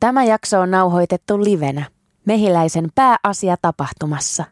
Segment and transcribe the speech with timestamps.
[0.00, 1.84] Tämä jakso on nauhoitettu livenä
[2.24, 4.44] Mehiläisen pääasia-tapahtumassa.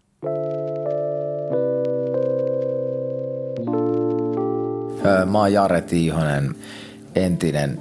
[5.30, 6.54] Mä oon Jare Tiihonen,
[7.14, 7.80] entinen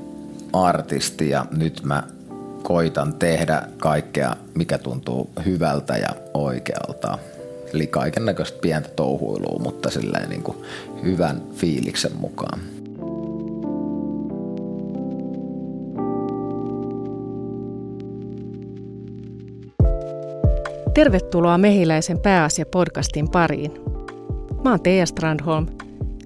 [0.53, 2.03] artisti ja nyt mä
[2.63, 7.17] koitan tehdä kaikkea, mikä tuntuu hyvältä ja oikealta.
[7.73, 10.57] Eli kaiken näköistä pientä touhuilua, mutta silleen niin kuin
[11.03, 12.59] hyvän fiiliksen mukaan.
[20.97, 23.71] Tervetuloa Mehiläisen pääasia-podcastin pariin.
[24.63, 25.67] Mä oon Teija Strandholm,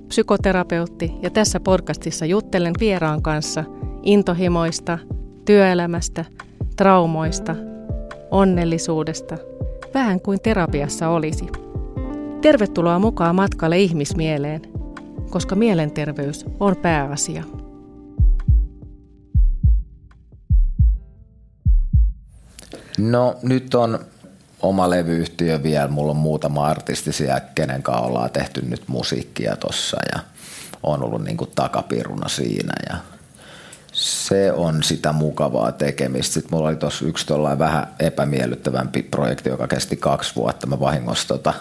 [0.07, 3.63] psykoterapeutti ja tässä podcastissa juttelen vieraan kanssa
[4.03, 4.97] intohimoista,
[5.45, 6.25] työelämästä,
[6.75, 7.55] traumoista,
[8.29, 9.37] onnellisuudesta,
[9.93, 11.45] vähän kuin terapiassa olisi.
[12.41, 14.61] Tervetuloa mukaan matkalle ihmismieleen,
[15.29, 17.43] koska mielenterveys on pääasia.
[22.97, 23.99] No nyt on
[24.61, 25.87] oma levyyhtiö vielä.
[25.87, 30.19] Mulla on muutama artisti siellä, kenen kanssa ollaan tehty nyt musiikkia tossa ja
[30.83, 32.97] on ollut niinku takapiruna siinä ja
[33.91, 36.33] se on sitä mukavaa tekemistä.
[36.33, 37.25] Sitten mulla oli tuossa yksi
[37.59, 40.67] vähän epämiellyttävämpi projekti, joka kesti kaksi vuotta.
[40.67, 41.53] Mä vahingossa tota,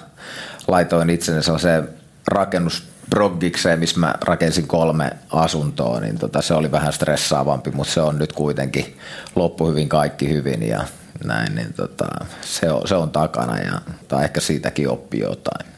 [0.69, 1.89] laitoin itseni sellaiseen
[2.29, 8.19] rakennusproggikseen, missä mä rakensin kolme asuntoa, niin tota, se oli vähän stressaavampi, mutta se on
[8.19, 8.99] nyt kuitenkin
[9.35, 10.85] loppu hyvin, kaikki hyvin ja
[11.25, 12.07] näin, niin tota,
[12.41, 15.71] se, on, se on takana ja tai ehkä siitäkin oppii jotain.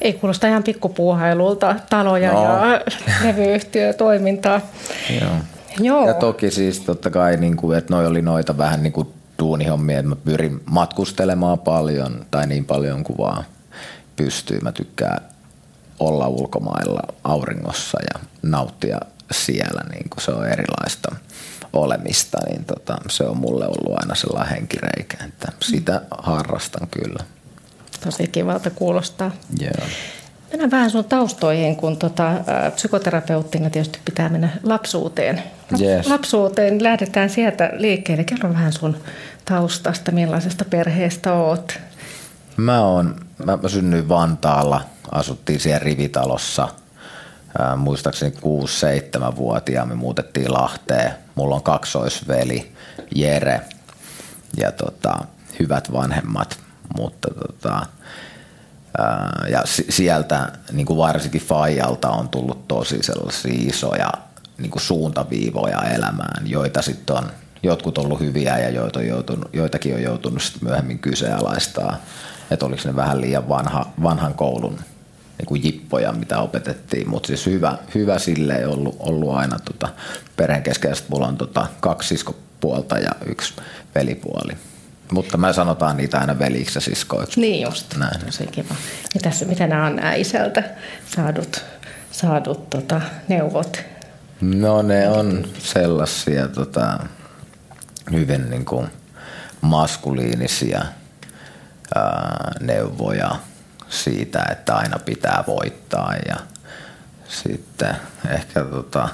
[0.00, 2.44] Ei kuulosta ihan pikkupuuhailulta, taloja no.
[2.44, 2.80] ja
[3.24, 4.60] levyyhtiötoimintaa.
[5.20, 5.36] Joo.
[5.80, 6.06] Joo.
[6.06, 9.08] Ja toki siis totta kai, niin kuin, että noi oli noita vähän niin kuin
[9.38, 13.44] duunihommia, että mä pyrin matkustelemaan paljon tai niin paljon kuin vaan
[14.16, 14.58] pystyy.
[14.60, 15.20] Mä tykkään
[15.98, 18.98] olla ulkomailla auringossa ja nauttia
[19.30, 21.16] siellä, niin kuin se on erilaista
[21.72, 27.24] olemista, niin tota, se on mulle ollut aina sellainen henkireikä, että sitä harrastan kyllä.
[28.04, 29.30] Tosi kivalta kuulostaa.
[29.60, 29.86] Joo.
[30.50, 32.32] Mennään vähän sun taustoihin, kun tota,
[32.74, 35.42] psykoterapeuttina tietysti pitää mennä lapsuuteen.
[35.80, 36.06] Yes.
[36.06, 38.24] Lapsuuteen lähdetään sieltä liikkeelle.
[38.24, 38.96] Kerro vähän sun
[39.44, 41.78] taustasta, millaisesta perheestä oot.
[42.56, 44.80] Mä, oon, mä, mä synnyin Vantaalla,
[45.12, 46.68] asuttiin siellä rivitalossa.
[47.58, 51.12] Ää, muistaakseni 6-7-vuotiaan me muutettiin Lahteen.
[51.34, 52.72] Mulla on kaksoisveli
[53.14, 53.60] Jere
[54.56, 55.18] ja tota,
[55.60, 56.58] hyvät vanhemmat,
[56.98, 57.86] mutta tota,
[59.50, 64.10] ja sieltä niin kuin varsinkin Fajalta on tullut tosi sellaisia isoja
[64.58, 67.30] niin kuin suuntaviivoja elämään, joita sitten on
[67.62, 71.96] jotkut ollut hyviä ja joita on joutunut, joitakin on joutunut sitten myöhemmin kyseenalaistaa,
[72.50, 74.78] että oliko ne vähän liian vanha, vanhan koulun
[75.38, 79.88] niin jippoja, mitä opetettiin, mutta siis hyvä, hyvä sille ei ollut, ollut aina tota,
[80.36, 80.94] perheen kesken.
[81.08, 83.54] Mulla on tota, kaksi siskopuolta ja yksi
[83.94, 84.52] velipuoli.
[85.12, 87.40] Mutta me sanotaan niitä aina veliksi ja siskoiksi.
[87.40, 88.20] Niin just, Näin.
[88.26, 88.74] tosi kiva.
[89.14, 90.64] Mitäs, mitä nämä on nämä isältä
[91.16, 91.64] saadut,
[92.10, 93.78] saadut tota, neuvot?
[94.40, 96.98] No ne on sellaisia tota,
[98.12, 98.86] hyvin niin kuin
[99.60, 100.84] maskuliinisia
[101.94, 103.36] ää, neuvoja
[103.92, 106.36] siitä, että aina pitää voittaa ja
[107.28, 107.96] sitten
[108.30, 109.08] ehkä tota,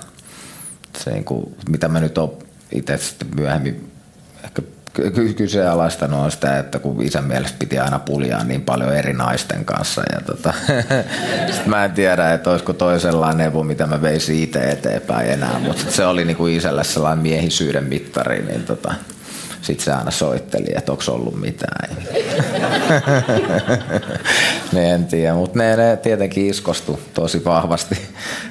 [0.98, 2.38] se, niin kuin, mitä mä nyt oon
[2.72, 3.92] itse sitten myöhemmin
[4.44, 4.62] ehkä
[5.36, 10.02] kyseenalaista on sitä, että kun isän mielestä piti aina puljaa niin paljon eri naisten kanssa.
[10.12, 10.54] Ja tota,
[11.66, 16.06] mä en tiedä, että olisiko toisellaan neuvo, mitä mä veisin itse eteenpäin enää, mutta se
[16.06, 18.94] oli niinku isälle sellainen miehisyyden mittari, niin tota,
[19.62, 21.88] sitten se aina soitteli, että onko ollut mitään.
[24.72, 27.98] ne en tiedä, mutta ne, ne tietenkin iskostu tosi vahvasti,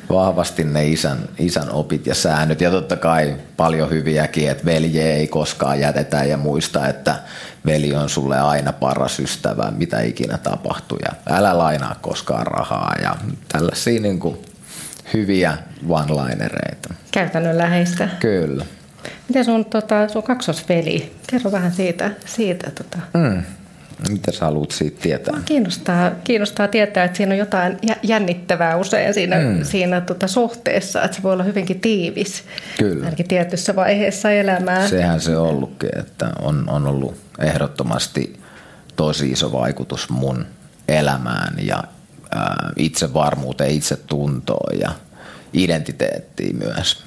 [0.09, 2.62] vahvasti ne isän, isän opit ja säännöt.
[2.62, 7.16] Ja totta kai paljon hyviäkin, että velje ei koskaan jätetä ja muista, että
[7.66, 10.97] veli on sulle aina paras ystävä, mitä ikinä tapahtuu.
[11.06, 13.16] Ja älä lainaa koskaan rahaa ja
[13.51, 14.38] tällaisia niin kuin
[15.13, 15.57] hyviä
[15.90, 16.94] one-linereita.
[17.12, 18.09] Käytännönläheistä.
[18.19, 18.66] Kyllä.
[19.28, 21.11] Miten sun, tota, sun kaksosveli?
[21.28, 22.11] Kerro vähän siitä.
[22.26, 22.97] siitä tota.
[23.14, 23.43] mm.
[24.09, 25.34] Mitä sä haluat siitä tietää?
[25.34, 29.64] Mua kiinnostaa, kiinnostaa tietää, että siinä on jotain jännittävää usein siinä, mm.
[29.64, 32.43] siinä tota suhteessa, että se voi olla hyvinkin tiivis.
[32.79, 33.05] Kyllä.
[33.05, 34.87] Ainakin tietyssä vaiheessa elämää.
[34.87, 38.40] Sehän se on ollutkin, että on, on ollut ehdottomasti
[38.96, 40.46] tosi iso vaikutus mun
[40.87, 41.84] elämään ja
[42.32, 44.91] ää, itsevarmuuteen, itsetuntoon ja
[45.53, 47.03] identiteettiin myös.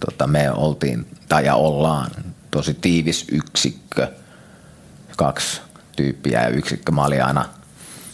[0.00, 2.10] Tota, me oltiin tai ja ollaan
[2.50, 4.08] tosi tiivis yksikkö,
[5.16, 5.60] kaksi
[5.96, 6.92] tyyppiä ja yksikkö.
[6.92, 7.44] Mä olin aina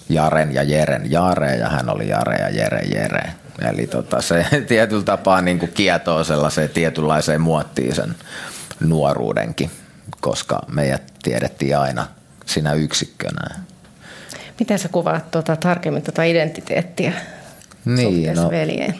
[0.08, 3.32] Jaren ja Jeren Jare ja hän oli Jare ja Jere Jere.
[3.70, 8.14] Eli tota, se tietyllä tapaa niin kuin kietoo sellaiseen tietynlaiseen muottiin sen
[8.80, 9.70] nuoruudenkin,
[10.20, 12.06] koska meidät tiedettiin aina
[12.46, 13.60] sinä yksikkönä.
[14.58, 17.12] Miten sä kuvaat tuota, tarkemmin tuota identiteettiä
[17.84, 18.94] niin, suhteessa no, veljeen?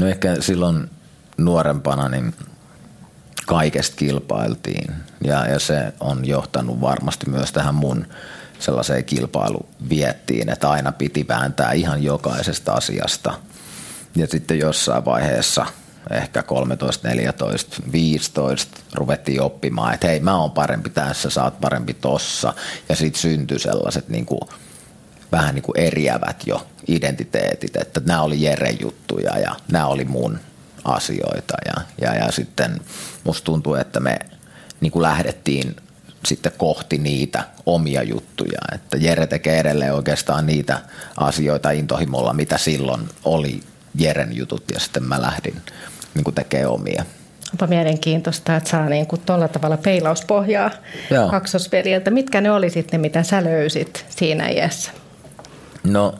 [0.00, 0.90] No ehkä silloin
[1.36, 2.34] nuorempana niin
[3.46, 4.94] kaikesta kilpailtiin
[5.24, 8.06] ja, ja se on johtanut varmasti myös tähän mun
[8.58, 13.34] sellaiseen kilpailuviettiin, että aina piti vääntää ihan jokaisesta asiasta.
[14.16, 15.66] Ja sitten jossain vaiheessa–
[16.10, 21.94] ehkä 13, 14, 15 ruvettiin oppimaan, että hei mä oon parempi tässä, sä oot parempi
[21.94, 22.54] tossa.
[22.88, 24.40] Ja sitten syntyi sellaiset niin kuin,
[25.32, 30.38] vähän niin kuin eriävät jo identiteetit, että nämä oli Jere juttuja ja nämä oli mun
[30.84, 31.54] asioita.
[31.66, 32.80] Ja, ja, ja sitten
[33.24, 34.18] musta tuntuu, että me
[34.80, 35.76] niin kuin lähdettiin
[36.26, 38.58] sitten kohti niitä omia juttuja.
[38.74, 40.78] Että Jere tekee edelleen oikeastaan niitä
[41.16, 43.60] asioita intohimolla, mitä silloin oli
[43.94, 45.62] Jeren jutut ja sitten mä lähdin
[46.14, 47.04] niin kuin tekee omia.
[47.52, 50.70] Onpa mielenkiintoista, että saa niin kuin tuolla tavalla peilauspohjaa
[51.10, 51.30] Joo.
[51.30, 52.10] kaksosveljeltä.
[52.10, 54.90] Mitkä ne oli sitten, mitä sä löysit siinä iässä?
[55.84, 56.14] No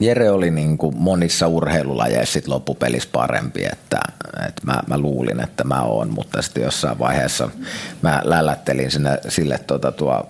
[0.00, 4.00] Jere oli niin kuin monissa urheilulajeissa sit loppupelissä parempi, että,
[4.48, 7.48] että mä, mä, luulin, että mä oon, mutta sitten jossain vaiheessa
[8.02, 10.28] mä lällättelin sinne, sille tuota, tuo,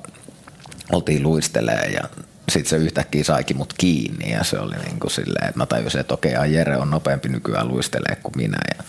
[0.93, 2.02] oltiin luistelee ja
[2.49, 6.00] sitten se yhtäkkiä saikin mut kiinni ja se oli niin kuin silleen, että mä tajusin,
[6.00, 8.84] että okei, okay, Jere on nopeampi nykyään luistelee kuin minä ja,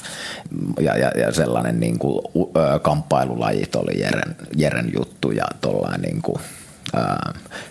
[0.84, 6.22] ja, ja, ja sellainen niin kuin, ö, kamppailulajit oli Jeren, Jeren juttu ja tuollainen niin
[6.22, 6.42] kuin,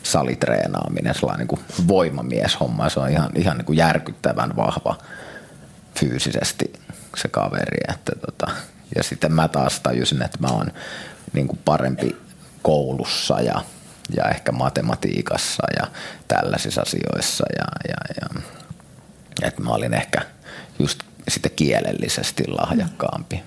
[0.03, 4.99] salitreenaaminen, sellainen niin kuin voimamieshomma, se on ihan, ihan niin kuin järkyttävän vahva
[6.01, 6.73] fyysisesti
[7.17, 8.53] se kaveri, että tota,
[8.97, 10.67] ja sitten mä taas tajusin, että mä oon
[11.33, 12.17] niin kuin parempi
[12.63, 13.61] koulussa ja
[14.17, 15.87] ja ehkä matematiikassa ja
[16.29, 17.45] tällaisissa asioissa.
[17.59, 18.41] Ja, ja, ja,
[19.43, 20.23] että mä olin ehkä
[20.79, 23.43] just sitten kielellisesti lahjakkaampi.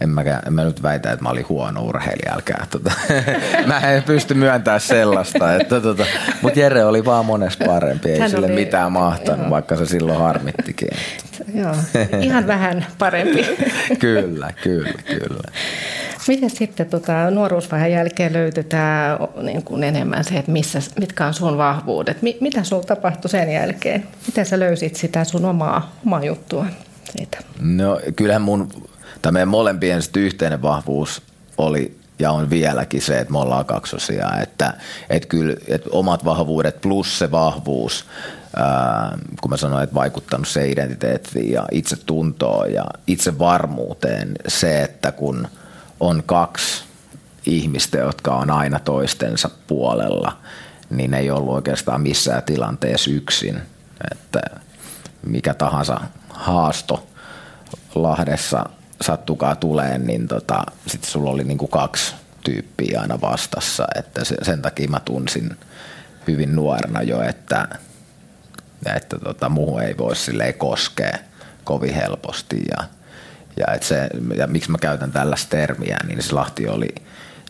[0.00, 2.66] En mä, en mä nyt väitä, että mä olin huono urheilija, älkää.
[2.70, 2.92] Tota,
[3.66, 5.54] mä en pysty myöntämään sellaista.
[5.54, 6.06] Että, tota,
[6.42, 9.50] mutta Jere oli vaan monessa parempi, ei Hän sille oli, mitään mahtanut, joo.
[9.50, 10.88] vaikka se silloin harmittikin.
[11.54, 11.74] Joo,
[12.20, 13.46] ihan vähän parempi.
[13.98, 15.50] kyllä, kyllä, kyllä.
[16.28, 21.58] Miten sitten tota, nuoruusvaiheen jälkeen löytetään niin kuin enemmän se, että missä, mitkä on sun
[21.58, 22.22] vahvuudet?
[22.22, 24.04] Mi, mitä sulla tapahtui sen jälkeen?
[24.26, 26.66] Miten sä löysit sitä sun omaa, omaa juttua
[27.16, 27.38] siitä?
[27.60, 28.68] No kyllähän mun,
[29.22, 31.22] tai meidän molempien yhteinen vahvuus
[31.58, 34.74] oli ja on vieläkin se, että me ollaan kaksosia, että,
[35.10, 38.04] että kyllä että omat vahvuudet plus se vahvuus,
[38.56, 44.82] ää, kun mä sanoin, että vaikuttanut se identiteettiin ja itse tuntoon ja itse varmuuteen, se,
[44.82, 45.48] että kun–
[46.00, 46.84] on kaksi
[47.46, 50.36] ihmistä, jotka on aina toistensa puolella,
[50.90, 53.62] niin ei ollut oikeastaan missään tilanteessa yksin.
[54.12, 54.40] Että
[55.26, 57.06] mikä tahansa haasto
[57.94, 58.64] Lahdessa
[59.02, 62.14] sattukaa tulee, niin tota, sitten sulla oli niinku kaksi
[62.44, 63.86] tyyppiä aina vastassa.
[63.94, 65.56] Että sen takia mä tunsin
[66.26, 67.68] hyvin nuorena jo, että,
[68.96, 70.14] että tota, muuhun ei voi
[70.58, 71.18] koskea
[71.64, 72.62] kovin helposti.
[72.70, 72.84] Ja,
[73.56, 76.94] ja, et se, ja miksi mä käytän tällaista termiä, niin se Lahti oli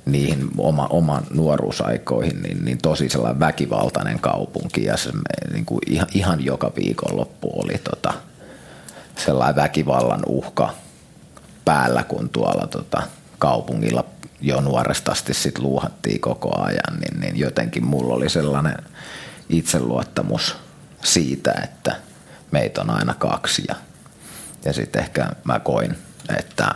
[0.04, 5.10] niihin oma, oman nuoruusaikoihin niin, niin tosi sellainen väkivaltainen kaupunki ja se
[5.52, 8.14] niin kuin ihan, ihan joka viikonloppu oli tota,
[9.16, 10.74] sellainen väkivallan uhka
[11.64, 13.02] päällä, kun tuolla tota,
[13.38, 14.04] kaupungilla
[14.40, 18.76] jo nuoresta asti sit luuhattiin koko ajan, niin, niin jotenkin mulla oli sellainen
[19.48, 20.56] itseluottamus
[21.04, 21.96] siitä, että
[22.50, 23.74] meitä on aina kaksi ja
[24.64, 25.96] ja sitten ehkä mä koin,
[26.38, 26.74] että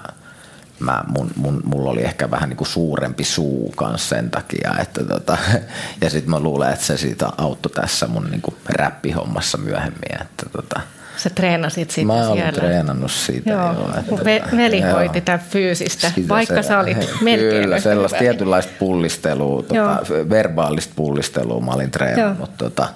[0.80, 4.74] mä, mun, mun, mulla oli ehkä vähän niin kuin suurempi suu kanssa sen takia.
[4.80, 5.38] Että tota,
[6.02, 10.20] ja sitten mä luulen, että se siitä auttoi tässä mun niin kuin räppihommassa myöhemmin.
[10.20, 10.80] Että tota,
[11.16, 12.52] Sä treenasit sitä Mä oon siellä.
[12.52, 13.72] treenannut siitä joo.
[13.72, 14.92] joo että, Ve- veli joo.
[14.92, 20.92] hoiti tätä fyysistä, sitä vaikka se, sä olit melkein Kyllä, sellaista tietynlaista pullistelua, tota, verbaalista
[20.96, 22.88] pullistelua mä olin treenannut tota,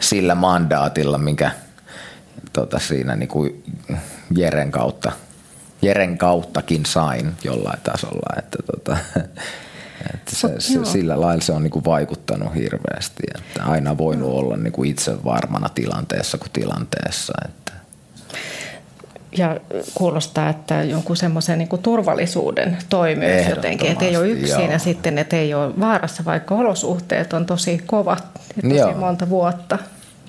[0.00, 1.50] sillä mandaatilla, minkä
[2.52, 3.62] tota, siinä niin kuin
[4.36, 5.12] Jeren kautta,
[5.82, 8.96] Jeren kauttakin sain jollain tasolla, että tota,
[10.14, 14.30] että se, se, sillä lailla se on niin kuin vaikuttanut hirveästi, että aina on voinut
[14.30, 17.32] olla niin kuin itse varmana tilanteessa kuin tilanteessa.
[17.44, 17.72] Että.
[19.38, 19.60] Ja
[19.94, 24.70] kuulostaa, että jonkun semmoisen niin turvallisuuden toimii jotenkin, että ei ole yksin joo.
[24.70, 28.24] ja sitten, että ei ole vaarassa, vaikka olosuhteet on tosi kovat
[28.56, 28.94] ja tosi joo.
[28.94, 29.78] monta vuotta.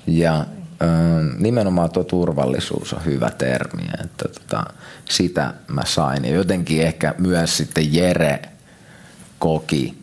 [0.07, 0.45] Ja
[1.39, 4.63] nimenomaan tuo turvallisuus on hyvä termi, että tota,
[5.09, 6.25] sitä mä sain.
[6.25, 8.41] Ja jotenkin ehkä myös sitten Jere
[9.39, 9.97] koki,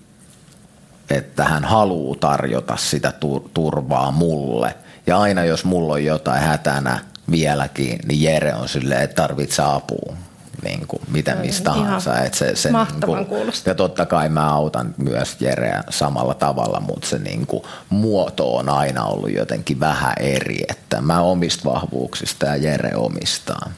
[1.10, 3.12] että hän haluaa tarjota sitä
[3.54, 4.74] turvaa mulle.
[5.06, 6.98] Ja aina jos mulla on jotain hätänä
[7.30, 10.16] vieläkin, niin Jere on silleen, että tarvitsee apua.
[10.64, 12.18] niin kuin, mitä mistä tahansa.
[12.18, 16.80] Et se, se, mahtavan niin kuin, Ja totta kai mä autan myös Jereä samalla tavalla,
[16.80, 22.46] mutta se niin kuin, muoto on aina ollut jotenkin vähän eri, että mä omista vahvuuksista
[22.46, 23.70] ja Jere omistaa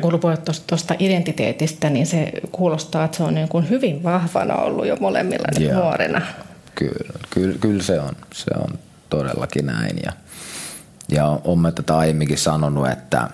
[0.00, 4.86] kun puhut tuosta identiteetistä, niin se kuulostaa, että se on niin kuin hyvin vahvana ollut
[4.86, 6.22] jo molemmilla niin nuorena.
[6.74, 8.78] Kyllä, kyllä, kyllä se, on, se on
[9.10, 9.96] todellakin näin.
[10.04, 10.12] Ja,
[11.08, 13.30] ja olen tätä aiemminkin sanonut, että,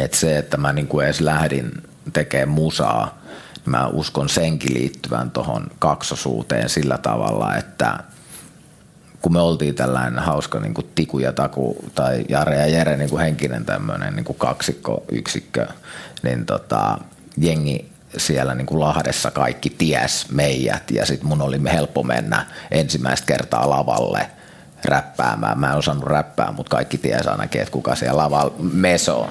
[0.00, 1.72] että se, että mä niin kuin edes lähdin
[2.12, 3.18] tekemään musaa,
[3.54, 7.98] niin mä uskon senkin liittyvän tuohon kaksosuuteen sillä tavalla, että–
[9.22, 13.10] kun me oltiin tällainen hauska niin kuin Tiku ja Taku tai Jare ja Jere niin
[13.10, 15.66] kuin henkinen tämmöinen niin kuin kaksikko yksikkö,
[16.22, 16.98] niin tota,
[17.36, 23.26] jengi siellä niin kuin Lahdessa kaikki ties meidät ja sitten mun oli helppo mennä ensimmäistä
[23.26, 24.30] kertaa lavalle
[24.84, 25.58] räppäämään.
[25.58, 29.28] Mä en osannut räppää, mutta kaikki ties ainakin, että kuka siellä lavalla meso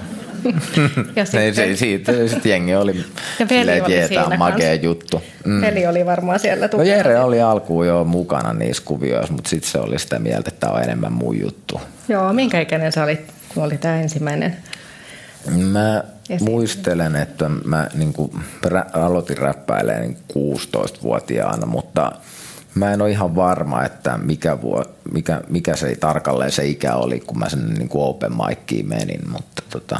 [1.15, 3.05] ja sitten, se, siitä sitten jengi oli,
[3.39, 5.21] ja veli oli siinä makea juttu.
[5.45, 5.61] Mm.
[5.61, 6.89] Veli oli varmaan siellä tukana.
[6.89, 10.59] No Jere oli alkuun jo mukana niissä kuvioissa, mutta sitten se oli sitä mieltä, että
[10.59, 11.81] tämä on enemmän mun juttu.
[12.09, 14.57] Joo, minkä ikäinen sä olit, kun oli tämä ensimmäinen?
[15.71, 16.51] Mä Esiin.
[16.51, 18.31] muistelen, että mä niin kuin,
[18.93, 22.11] aloitin räppäilemään niin 16-vuotiaana, mutta
[22.75, 27.19] mä en ole ihan varma, että mikä, vuo, mikä, mikä se tarkalleen se ikä oli,
[27.19, 29.99] kun mä sen niin kuin open mickiin menin, mutta tota,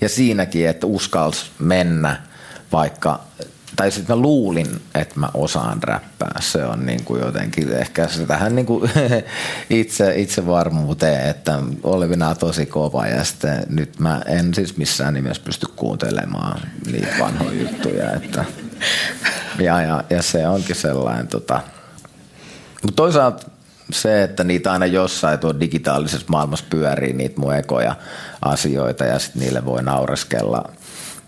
[0.00, 2.22] ja siinäkin, että uskalsi mennä,
[2.72, 3.20] vaikka
[3.76, 6.36] tai sitten mä luulin, että mä osaan räppää.
[6.40, 8.90] Se on niin kuin jotenkin ehkä se tähän niin kuin
[9.70, 15.42] itse, itse varmuuteen, että olevina tosi kova ja sitten nyt mä en siis missään nimessä
[15.42, 18.12] pysty kuuntelemaan niitä vanhoja juttuja.
[18.12, 18.44] Että,
[19.58, 21.60] ja, ja, ja, se onkin sellainen, tota,
[22.82, 23.50] mutta toisaalta
[23.92, 27.96] se, että niitä aina jossain tuo digitaalisessa maailmassa pyörii niitä mun ekoja
[28.42, 30.64] asioita ja sitten niille voi naureskella,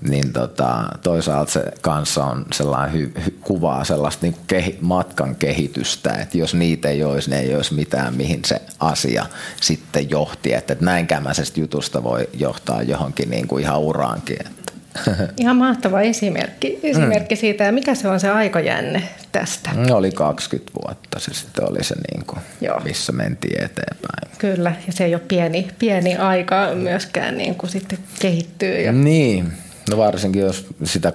[0.08, 6.12] niin tota, toisaalta se kanssa on sellainen hy, hy, kuvaa sellaista niin kehi, matkan kehitystä,
[6.12, 9.26] että jos niitä ei olisi, niin ei olisi mitään, mihin se asia
[9.60, 10.54] sitten johti.
[10.54, 14.36] Että, että näin kämäisestä jutusta voi johtaa johonkin niin kuin ihan uraankin.
[14.46, 14.62] Että.
[15.40, 17.38] Ihan mahtava esimerkki, esimerkki mm.
[17.38, 17.64] siitä.
[17.64, 19.70] Ja mikä se on se aikajänne tästä?
[19.74, 22.40] No, oli 20 vuotta se sitten oli se, niin kuin,
[22.84, 24.21] missä mentiin eteenpäin.
[24.42, 28.80] Kyllä, ja se ei ole pieni, pieni aika myöskään niin kuin sitten kehittyy.
[28.80, 28.92] Ja...
[28.92, 29.52] Niin,
[29.90, 31.12] no varsinkin jos sitä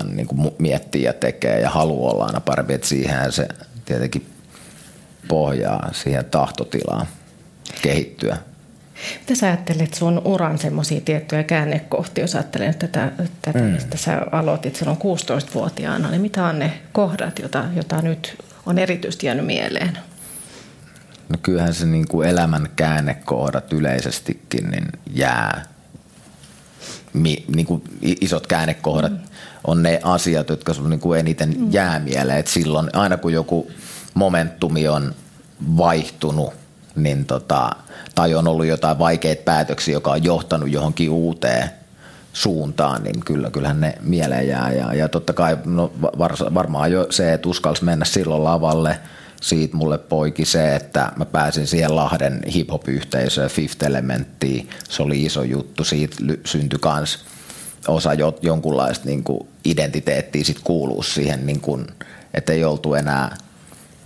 [0.00, 3.48] 24-7 niin kuin miettii ja tekee ja haluaa olla aina parempi, että siihen se
[3.84, 4.26] tietenkin
[5.28, 7.06] pohjaa siihen tahtotilaan
[7.82, 8.36] kehittyä.
[9.20, 13.12] Mitä sä ajattelet sun uran semmoisia tiettyjä käännekohtia, jos ajattelet tätä,
[13.42, 13.64] tätä mm.
[13.64, 18.36] mistä sä aloitit silloin 16-vuotiaana, niin mitä on ne kohdat, joita, jota nyt
[18.66, 19.98] on erityisesti jäänyt mieleen?
[21.30, 25.64] No kyllähän se niin kuin elämän käännekohdat yleisestikin niin jää,
[27.12, 29.18] mi, niin kuin isot käännekohdat mm.
[29.66, 31.72] on ne asiat, jotka sun niin kuin eniten mm.
[31.72, 32.38] jää mieleen.
[32.38, 33.70] Et silloin aina kun joku
[34.14, 35.14] momentumi on
[35.76, 36.52] vaihtunut,
[36.96, 37.70] niin tota,
[38.14, 41.70] tai on ollut jotain vaikeita päätöksiä, joka on johtanut johonkin uuteen
[42.32, 44.72] suuntaan, niin kyllä, kyllähän ne mieleen jää.
[44.72, 48.98] Ja, ja totta kai no, var, varmaan jo se, että uskalsi mennä silloin lavalle,
[49.40, 55.42] siitä mulle poiki se, että mä pääsin siihen Lahden hip-hop-yhteisöön, Fifth Elementtiin, se oli iso
[55.42, 57.24] juttu, siitä syntyi kans
[57.88, 59.24] osa jo, jonkunlaista niin
[59.64, 61.86] identiteettiä sit kuuluu siihen, niin kuin,
[62.34, 63.36] että ei oltu enää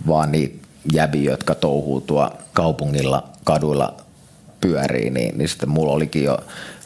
[0.07, 3.97] vaan niitä jäbi, jotka touhuu tuo kaupungilla kaduilla
[4.61, 6.39] pyörii, niin, niin sitten mulla olikin jo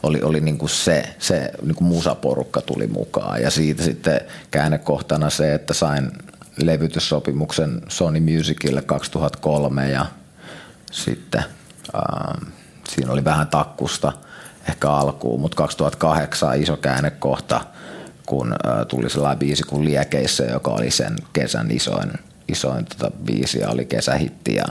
[0.04, 3.42] oli, oli niin kuin se, se niin kuin musaporukka tuli mukaan.
[3.42, 6.12] Ja siitä sitten käännekohtana se, että sain
[6.66, 10.06] levytyssopimuksen Sony Musicille 2003 ja
[10.92, 11.44] sitten
[11.96, 12.52] ähm,
[12.90, 14.14] siinä oli vähän takkusta
[14.70, 17.62] ehkä alkuun, mutta 2008 iso käännekohta,
[18.26, 22.12] kun äh, tuli sellainen biisi kuin Liekeissä, joka oli sen kesän isoin
[22.52, 24.66] isoin tota, biisi oli kesähitti ja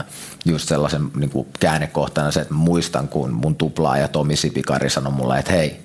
[0.45, 5.13] just sellaisen niin kuin käännekohtana se, että muistan kun mun tuplaa ja Tomi Sipikari sanoi
[5.13, 5.81] mulle, että hei,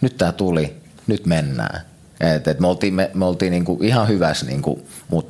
[0.00, 1.80] nyt tää tuli, nyt mennään.
[2.22, 5.28] Et, et me oltiin, me, me oltiin niinku ihan hyvässä niinku, mut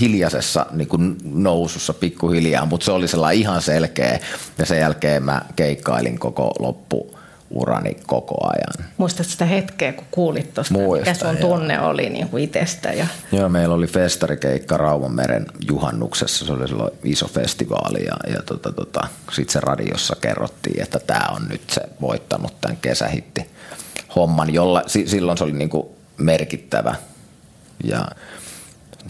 [0.00, 4.18] hiljaisessa niinku nousussa pikkuhiljaa, mutta se oli sellainen ihan selkeä
[4.58, 7.16] ja sen jälkeen mä keikkailin koko loppu
[7.50, 8.90] urani koko ajan.
[8.96, 11.88] Muistatko sitä hetkeä, kun kuulit tuosta, mikä sun tunne joo.
[11.88, 12.92] oli niin kuin itsestä?
[12.92, 13.06] Ja...
[13.32, 19.00] Joo, meillä oli festarikeikka Raumanmeren juhannuksessa, se oli silloin iso festivaali ja, ja tota, tota,
[19.32, 23.46] sitten se radiossa kerrottiin, että tämä on nyt se voittanut tämän kesähitti
[24.16, 26.94] homman, jolla silloin se oli niin kuin merkittävä
[27.84, 28.08] ja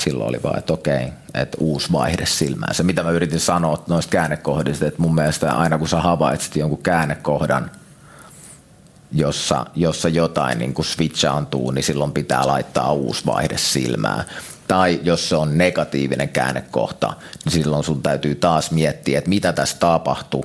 [0.01, 2.75] silloin oli vaan, että okei, että uusi vaihde silmään.
[2.75, 6.83] Se, mitä mä yritin sanoa noista käännekohdista, että mun mielestä aina kun sä havaitsit jonkun
[6.83, 7.71] käännekohdan–
[9.13, 14.25] jossa, jossa jotain niin kuin switchaantuu, niin silloin pitää laittaa uusi vaihde silmään.
[14.69, 17.13] Tai jos se on negatiivinen käännekohta,
[17.45, 20.45] niin silloin sun täytyy taas miettiä, että mitä tässä tapahtuu,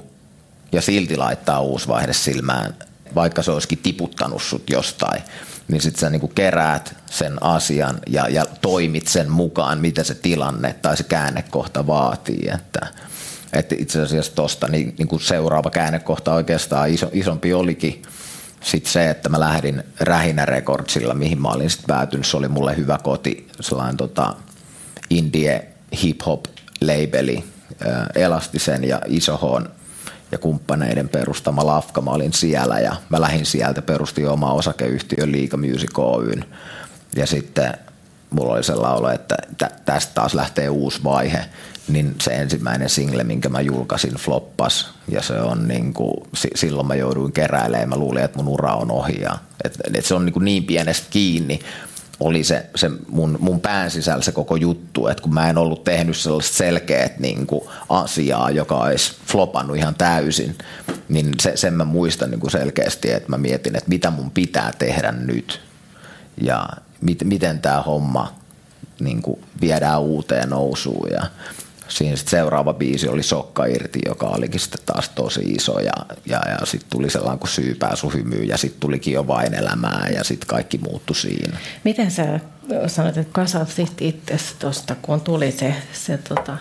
[0.72, 2.76] ja silti laittaa uusi vaihde silmään,
[3.16, 5.22] vaikka se olisikin tiputtanut sut jostain
[5.68, 10.74] niin sitten sä niinku keräät sen asian ja, ja toimit sen mukaan, mitä se tilanne
[10.74, 12.50] tai se käännekohta vaatii.
[12.54, 12.88] Että,
[13.54, 18.02] että itse asiassa tuosta niin, niin seuraava käännekohta oikeastaan iso, isompi olikin
[18.62, 22.26] sitten se, että mä lähdin Rähinä Recordsilla, mihin mä olin sitten päätynyt.
[22.26, 24.34] Se oli mulle hyvä koti, sellainen tota
[25.10, 25.68] indie
[26.04, 26.46] hip-hop
[26.82, 27.44] labeli,
[28.16, 29.70] Elastisen ja Isohon
[30.32, 32.02] ja kumppaneiden perustama Lafka.
[32.02, 36.46] Mä olin siellä ja mä lähdin sieltä, perustin oma osakeyhtiö Liika Music Oyn.
[37.16, 37.74] Ja sitten
[38.30, 39.38] mulla oli sellainen olo, että
[39.86, 41.46] tästä taas lähtee uusi vaihe.
[41.88, 44.90] Niin se ensimmäinen single, minkä mä julkaisin, floppas.
[45.08, 46.14] Ja se on niin kuin,
[46.56, 47.90] silloin mä jouduin keräilemään.
[47.90, 49.22] Mä luulin, että mun ura on ohi.
[49.22, 51.60] Ja, että, että se on niin, kuin niin pienestä kiinni
[52.20, 55.84] oli se, se mun, mun pään sisällä se koko juttu, että kun mä en ollut
[55.84, 60.58] tehnyt sellaista selkeät niin kuin asiaa, joka olisi flopannut ihan täysin,
[61.10, 64.74] niin se, sen mä muistan niin kuin selkeästi, että mä mietin, että mitä mun pitää
[64.80, 65.62] tehdä nyt
[66.42, 66.70] ja
[67.02, 68.36] mit, miten tämä homma
[69.00, 71.26] niin kuin viedään uuteen nousuun ja
[71.88, 75.94] siinä sitten seuraava biisi oli Sokka irti, joka olikin sitten taas tosi iso ja,
[76.26, 80.10] ja, ja sitten tuli sellainen kuin Syypää sun hymy ja sitten tulikin jo vain elämää
[80.16, 81.58] ja sitten kaikki muuttui siinä.
[81.84, 82.40] Miten sä
[82.88, 86.58] sanoit, että kasat sitten itse tuosta, kun tuli se, se tota,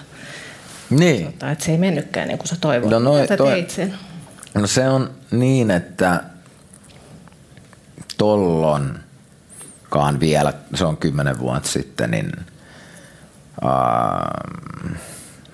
[0.91, 1.27] niin.
[1.27, 2.91] tota, että se ei mennytkään niin kuin sä toivoit.
[2.91, 3.95] No, noi, sä toi, sen?
[4.55, 6.23] No se on niin, että
[8.19, 12.33] tollonkaan vielä, se on kymmenen vuotta sitten, niin
[13.65, 14.91] uh,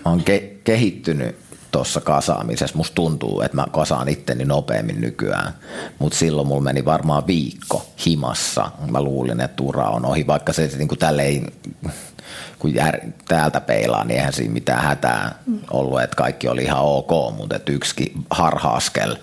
[0.04, 1.36] mä oon ke- kehittynyt
[1.70, 2.76] tuossa kasaamisessa.
[2.76, 5.52] Musta tuntuu, että mä kasaan itteni nopeammin nykyään,
[5.98, 8.70] mutta silloin mulla meni varmaan viikko himassa.
[8.90, 11.52] Mä luulin, että ura on ohi, vaikka se niin kuin tälleen,
[12.58, 15.34] kun jär, täältä peilaa, niin eihän siinä mitään hätää
[15.70, 19.16] ollut, että kaikki oli ihan ok, mutta että yksikin harhaaskel,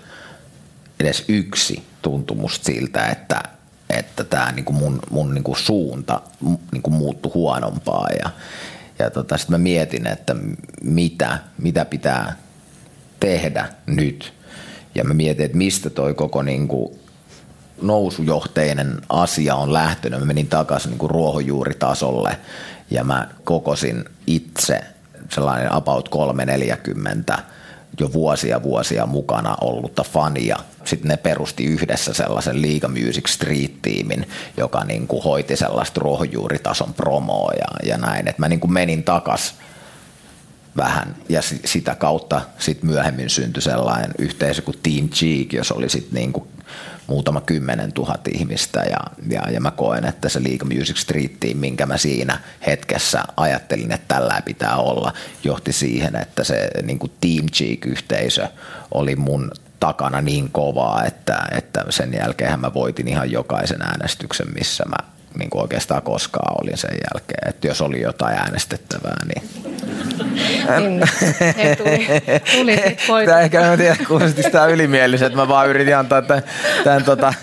[1.00, 3.42] edes yksi tuntui musta siltä, että
[3.90, 6.20] että tämä niin mun, mun niin kuin suunta
[6.72, 8.30] niin kuin muuttui huonompaa ja
[9.02, 10.36] ja tota, sitten mä mietin, että
[10.82, 12.36] mitä, mitä pitää
[13.20, 14.32] tehdä nyt.
[14.94, 17.00] Ja mä mietin, että mistä toi koko niin kuin
[17.82, 20.20] nousujohteinen asia on lähtenyt.
[20.20, 22.36] Mä menin takaisin niin kuin ruohonjuuritasolle
[22.90, 24.80] ja mä kokosin itse
[25.30, 27.38] sellainen about 340
[28.00, 30.56] jo vuosia vuosia mukana ollutta fania.
[30.90, 37.52] Sitten ne perusti yhdessä sellaisen Liiga Music Street-tiimin, joka niin kuin hoiti sellaista ruohonjuuritason promoa
[37.52, 38.28] ja, ja näin.
[38.28, 39.54] Et mä niin kuin menin takas
[40.76, 46.14] vähän ja sitä kautta sit myöhemmin syntyi sellainen yhteisö kuin Team Cheek, jos oli sitten
[46.14, 46.48] niin kuin
[47.06, 48.98] muutama kymmenen tuhat ihmistä ja,
[49.28, 53.92] ja, ja mä koen, että se League Music Street Team, minkä mä siinä hetkessä ajattelin,
[53.92, 55.12] että tällä pitää olla,
[55.44, 58.48] johti siihen, että se niin kuin Team Cheek-yhteisö
[58.94, 59.50] oli mun
[59.80, 65.50] takana niin kovaa, että, että sen jälkeen mä voitin ihan jokaisen äänestyksen, missä mä niin
[65.50, 67.48] kuin oikeastaan koskaan olin sen jälkeen.
[67.48, 69.42] Että jos oli jotain äänestettävää, niin...
[70.80, 71.02] niin
[71.56, 72.06] he tuli,
[73.06, 76.42] tuli Tämä ehkä en tiedä, kuulosti sitä ylimielistä, että mä vaan yritin antaa tämän,
[76.84, 77.34] tämän, tota,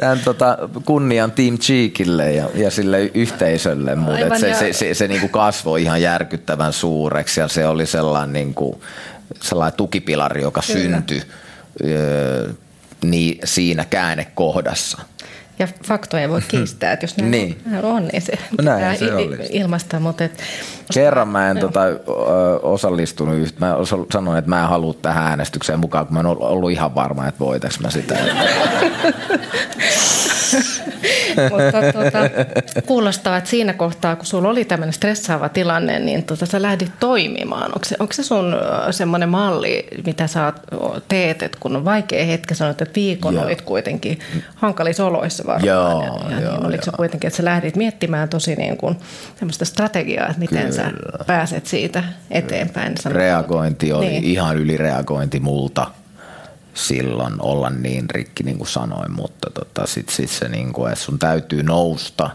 [0.00, 5.20] tämän tota kunnian Team Cheekille ja, ja sille yhteisölle, mutta se, se, se, se niin
[5.20, 8.80] kuin kasvoi ihan järkyttävän suureksi ja se oli sellainen, niin kuin,
[9.42, 10.80] sellainen tukipilari, joka Kyllä.
[10.80, 11.22] syntyi
[13.02, 14.98] niin siinä käännekohdassa.
[15.58, 17.62] Ja faktoja voi kiistää, että jos näin niin.
[17.82, 19.06] on, niin se no näin se
[19.50, 20.00] ilmaista.
[20.00, 20.42] Mutta et,
[20.94, 21.80] Kerran mä en tota,
[22.62, 23.66] osallistunut yhtä.
[23.66, 23.76] Mä
[24.12, 27.38] sanoin, että mä en halua tähän äänestykseen mukaan, kun mä en ollut ihan varma, että
[27.38, 28.18] voitaks mä sitä.
[31.50, 32.18] Mutta tuota,
[32.86, 37.66] kuulostaa, että siinä kohtaa, kun sulla oli tämmöinen stressaava tilanne, niin tuota, sä lähdit toimimaan.
[37.66, 38.56] Onko se, onko se sun
[38.90, 40.52] semmoinen malli, mitä sä
[41.08, 43.44] teet, että kun on vaikea hetki, sanoit, että viikon joo.
[43.44, 44.18] olit kuitenkin
[44.54, 45.66] hankalissa oloissa varmaan.
[45.66, 46.84] Joo, ja, ja joo, niin, oliko joo.
[46.84, 48.96] se kuitenkin, että sä lähdit miettimään tosi niin kuin
[49.38, 50.72] semmoista strategiaa, että miten Kyllä.
[50.72, 50.92] sä
[51.26, 52.94] pääset siitä eteenpäin?
[53.04, 54.24] Reagointi oli niin.
[54.24, 55.86] ihan ylireagointi multa
[56.80, 61.04] silloin olla niin rikki, niin kuin sanoin, mutta tota, sitten sit se, niin kuin, että
[61.04, 62.30] sun täytyy nousta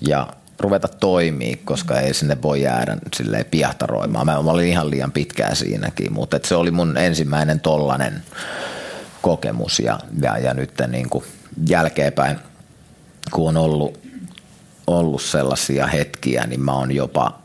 [0.00, 0.26] ja
[0.58, 4.26] ruveta toimii, koska ei sinne voi jäädä silleen piahtaroimaan.
[4.26, 8.22] Mä, mä olin ihan liian pitkään siinäkin, mutta se oli mun ensimmäinen tollanen
[9.22, 11.24] kokemus ja, ja, ja nyt niin kuin
[11.68, 12.38] jälkeenpäin,
[13.32, 14.00] kun on ollut,
[14.86, 17.38] ollut sellaisia hetkiä, niin mä oon jopa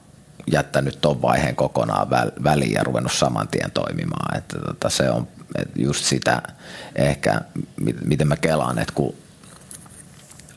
[0.52, 2.10] jättänyt ton vaiheen kokonaan
[2.44, 4.38] väliin ja ruvennut saman tien toimimaan.
[4.38, 5.28] Että tota, se on
[5.58, 6.42] että just sitä
[6.96, 7.42] ehkä,
[8.06, 9.16] miten mä kelaan, että kun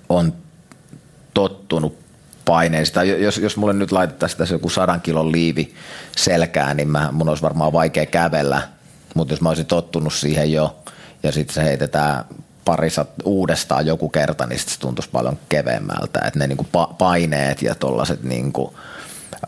[0.08, 0.32] on
[1.34, 1.98] tottunut
[2.44, 3.04] paineista.
[3.04, 5.74] Jos, jos mulle nyt laitettaisiin tässä joku sadan kilon liivi
[6.16, 8.62] selkään, niin mä, mun olisi varmaan vaikea kävellä,
[9.14, 10.76] mutta jos mä olisin tottunut siihen jo
[11.22, 12.24] ja sitten se heitetään
[12.64, 16.20] parisat uudestaan joku kerta, niin se tuntuisi paljon keveämmältä.
[16.26, 16.66] Että ne niinku
[16.98, 18.74] paineet ja tuollaiset niinku,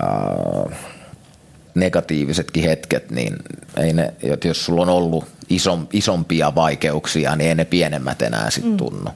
[0.02, 0.78] äh,
[1.74, 3.36] negatiivisetkin hetket, niin
[3.76, 8.72] ei ne, jos sulla on ollut isom, isompia vaikeuksia, niin ei ne pienemmät enää sitten
[8.72, 8.76] mm.
[8.76, 9.10] tunnu.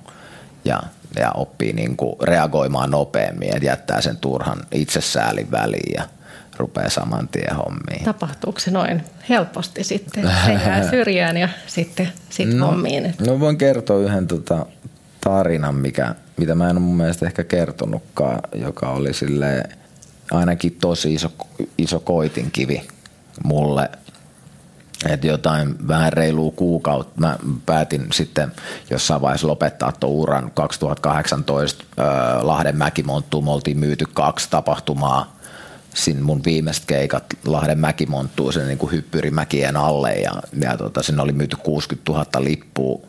[0.65, 0.83] Ja,
[1.19, 6.03] ja oppii niinku reagoimaan nopeammin, että jättää sen turhan itsesäälin väliin ja
[6.57, 8.05] rupeaa saman tien hommiin.
[8.05, 10.31] Tapahtuuko se noin helposti sitten?
[10.47, 13.15] Se jää syrjään ja sitten sit no, hommiin.
[13.27, 14.67] No voin kertoa yhden tota,
[15.21, 19.63] tarinan, mikä, mitä mä en ole mun mielestä ehkä kertonutkaan, joka oli sille
[20.31, 21.29] ainakin tosi iso,
[21.79, 22.89] iso koitinkivi
[23.45, 23.91] mulle.
[25.09, 27.21] Että jotain vähän reilua kuukautta.
[27.21, 28.53] Mä päätin sitten
[28.91, 32.07] jossain vaiheessa lopettaa tuon uran 2018 öö,
[32.43, 33.45] Lahden Mäkimonttuun.
[33.45, 35.37] Me oltiin myyty kaksi tapahtumaa
[35.95, 41.33] sinne mun viimeiset keikat Lahden Mäkimonttuun sen niin hyppyrimäkien alle ja, ja tota, sinne oli
[41.33, 43.01] myyty 60 000 lippua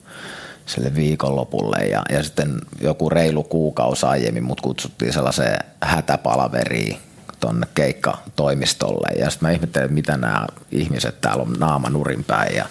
[0.67, 1.85] sille viikonlopulle.
[1.85, 6.97] Ja, ja sitten joku reilu kuukausi aiemmin mut kutsuttiin sellaiseen hätäpalaveriin
[7.39, 9.19] tuonne keikkatoimistolle.
[9.19, 12.55] Ja sitten mä ihmettelin, mitä nämä ihmiset täällä on naama nurin päin.
[12.55, 12.65] Ja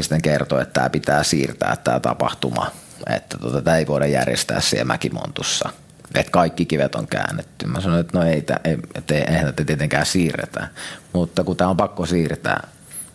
[0.00, 2.70] sitten kertoi, että tämä pitää siirtää tämä tapahtuma,
[3.06, 5.70] että tota, tämä ei voida järjestää siellä Mäkimontussa,
[6.14, 7.66] että kaikki kivet on käännetty.
[7.66, 8.78] Mä sanoin, että no ei, ei,
[9.10, 10.68] eihän tätä tietenkään siirretä,
[11.12, 12.68] mutta kun tämä on pakko siirtää,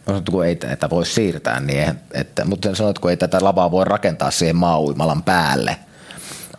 [0.07, 3.37] Että kun ei tätä voi siirtää, niin eihän, että, mutta sanoin, että kun ei tätä
[3.41, 4.79] lavaa voi rakentaa siihen maa
[5.25, 5.77] päälle–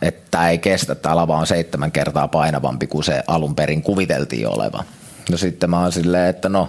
[0.02, 4.84] että ei kestä, tämä lava on seitsemän kertaa painavampi kuin se alun perin kuviteltiin oleva.
[5.30, 6.68] No sitten mä oon silleen, että no,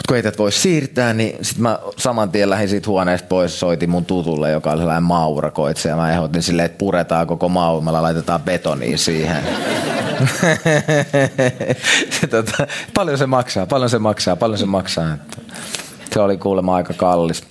[0.00, 3.60] mutta kun ei tätä voi siirtää, niin sitten mä saman tien lähdin siitä huoneesta pois,
[3.60, 8.02] soitin mun tutulle, joka oli sellainen maurakoitse, ja mä ehdotin silleen, että puretaan koko maumalla,
[8.02, 9.42] laitetaan betoniin siihen.
[12.30, 15.16] tota, paljon se maksaa, paljon se maksaa, paljon se maksaa.
[16.12, 17.44] Se oli kuulemma aika kallis.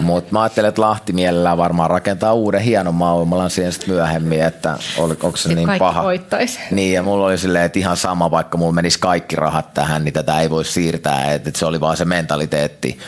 [0.00, 4.78] Mutta mä ajattelin, että Lahti mielellään varmaan rakentaa uuden hienon mauimalan siihen sitten myöhemmin, että
[4.98, 6.02] oli, onko se niin paha.
[6.02, 6.58] Voittaisi.
[6.70, 10.12] Niin, ja mulla oli silleen, että ihan sama, vaikka mulla menisi kaikki rahat tähän, niin
[10.12, 12.98] tätä ei voi siirtää, että, että se oli vaan se mentaliteetti.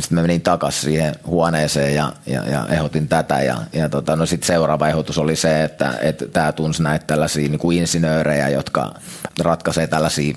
[0.00, 4.26] Sitten mä menin takaisin siihen huoneeseen ja, ja, ja ehdotin tätä, ja, ja tota, no
[4.26, 8.94] sitten seuraava ehdotus oli se, että, että tämä tunsi näitä tällaisia niin kuin insinöörejä, jotka
[9.40, 10.34] ratkaisee tällaisia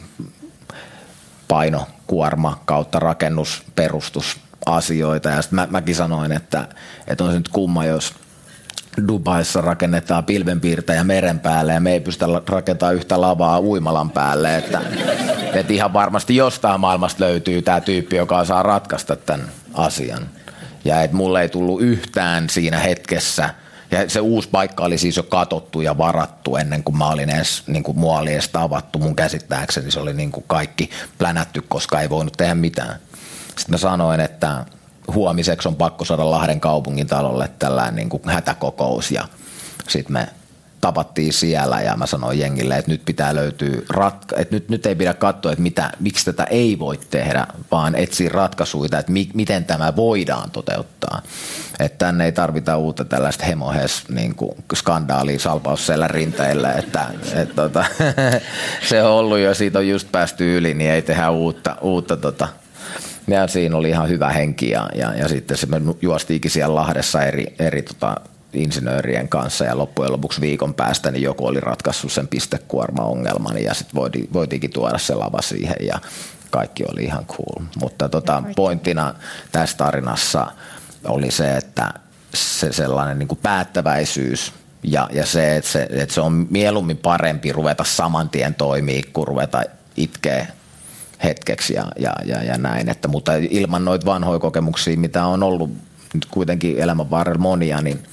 [1.48, 5.30] paino, kuorma kautta rakennus, perustus asioita.
[5.30, 6.68] Ja sitten mä, mäkin sanoin, että,
[7.08, 8.14] että on se nyt kumma, jos
[9.08, 14.58] Dubaissa rakennetaan pilvenpiirtäjä meren päälle ja me ei pystytä rakentamaan yhtä lavaa uimalan päälle.
[14.58, 14.82] Että,
[15.54, 20.30] että ihan varmasti jostain maailmasta löytyy tämä tyyppi, joka osaa ratkaista tämän asian.
[20.86, 23.50] Ja että mulle ei tullut yhtään siinä hetkessä–
[23.94, 27.64] ja se uusi paikka oli siis jo katottu ja varattu ennen kuin mä olin edes,
[27.68, 29.92] niin kuin mua oli edes tavattu mun käsittääkseni.
[29.92, 33.00] Se oli niin kuin kaikki plänätty, koska ei voinut tehdä mitään.
[33.58, 34.66] Sitten mä sanoin, että
[35.14, 39.28] huomiseksi on pakko saada Lahden kaupungin talolle tällainen niin kuin hätäkokous ja
[39.88, 40.28] sitten me
[40.84, 44.96] tapattiin siellä ja mä sanoin jengille, että nyt pitää löytyä ratka- että nyt, nyt ei
[44.96, 49.66] pidä katsoa, että mitä, miksi tätä ei voi tehdä, vaan etsiä ratkaisuja, että mi- miten
[49.66, 51.22] tämä voidaan toteuttaa.
[51.80, 54.36] Että tänne ei tarvita uutta tällaista hemohes niin
[54.76, 57.86] skandaalia salpausselän rinteillä, että et, tota,
[58.90, 62.48] se on ollut jo, siitä on just päästy yli, niin ei tehdä uutta, uutta tota,
[63.28, 67.24] ja siinä oli ihan hyvä henki ja, ja, ja sitten se me juostiinkin siellä Lahdessa
[67.24, 68.16] eri, eri tota,
[68.54, 74.02] insinöörien kanssa ja loppujen lopuksi viikon päästä niin joku oli ratkaissut sen pistekuorma-ongelman ja sitten
[74.34, 76.00] voitiinkin tuoda se lava siihen ja
[76.52, 77.66] kaikki oli ihan cool.
[77.80, 79.16] Mutta tota, pointtina
[79.52, 80.48] tässä tarinassa
[81.04, 81.94] oli se, että
[82.34, 87.52] se sellainen niin kuin päättäväisyys ja, ja se, että se, että se on mieluummin parempi
[87.52, 89.64] ruveta saman tien toimii kuin ruveta
[89.96, 90.48] itkeä
[91.24, 92.90] hetkeksi ja, ja, ja, ja näin.
[92.90, 95.70] Että, mutta ilman noita vanhoja kokemuksia, mitä on ollut
[96.14, 98.04] nyt kuitenkin elämän varrella monia, niin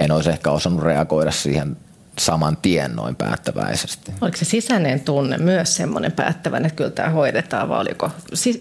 [0.00, 1.76] en olisi ehkä osannut reagoida siihen
[2.18, 4.12] saman tien noin päättäväisesti.
[4.20, 8.10] Oliko se sisäinen tunne myös semmoinen päättäväinen, että kyllä tämä hoidetaan, vai oliko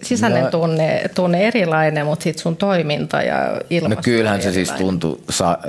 [0.02, 4.72] sisäinen no, tunne, tunne erilainen, mutta sitten sun toiminta ja ilmasto No kyllähän se siis
[4.72, 5.20] tuntui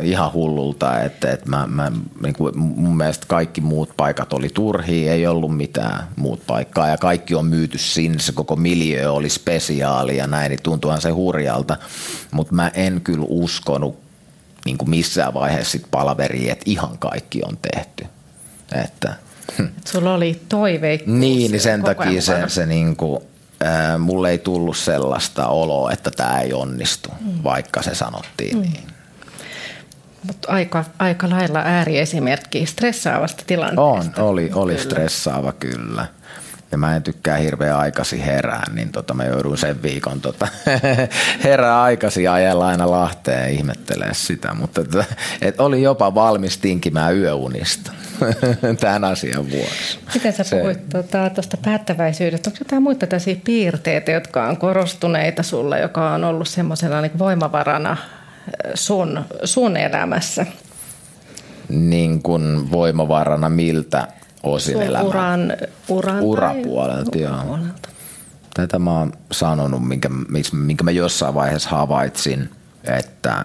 [0.02, 5.12] ihan hullulta, että, että mä, mä, niin kuin mun mielestä kaikki muut paikat oli turhia,
[5.12, 10.16] ei ollut mitään muut paikkaa ja kaikki on myyty sinne, se koko miljö oli spesiaali
[10.16, 11.76] ja näin, niin tuntuuhan se hurjalta,
[12.30, 14.07] mutta mä en kyllä uskonut
[14.68, 18.06] niin kuin missään vaiheessa sit palaveri, että ihan kaikki on tehty.
[18.84, 19.16] Että,
[19.58, 19.66] hm.
[19.84, 21.18] Sulla oli toiveikkuus.
[21.18, 23.22] Niin, niin sen takia se, se niin kuin,
[23.60, 27.42] ää, mulle ei tullut sellaista oloa, että tämä ei onnistu, mm.
[27.44, 28.62] vaikka se sanottiin mm.
[28.62, 28.86] niin.
[30.26, 34.22] Mutta aika, aika lailla ääriesimerkki stressaavasta tilanteesta.
[34.22, 36.06] On, oli, oli stressaava kyllä
[36.72, 40.48] ja mä en tykkää hirveän aikasi herää, niin tota, mä joudun sen viikon tota,
[41.44, 45.04] herää aikasi ajella aina Lahteen ja ihmettelee sitä, mutta tota,
[45.42, 47.92] et oli jopa valmis tinkimään yöunista
[48.80, 49.98] tämän asian vuoksi.
[50.14, 52.50] Miten sä puhuit tuosta tuota, päättäväisyydestä?
[52.50, 57.96] Onko jotain muita tällaisia piirteitä, jotka on korostuneita sulla, joka on ollut semmoisena niin voimavarana
[58.74, 60.46] sun, sun elämässä?
[61.68, 64.08] Niin kuin voimavarana miltä
[64.52, 65.02] osin elämää.
[65.02, 65.56] Uran,
[65.88, 67.58] uran Urapuolelta, joo.
[68.54, 70.08] Tätä mä oon sanonut, minkä,
[70.52, 72.50] minkä mä jossain vaiheessa havaitsin,
[72.84, 73.44] että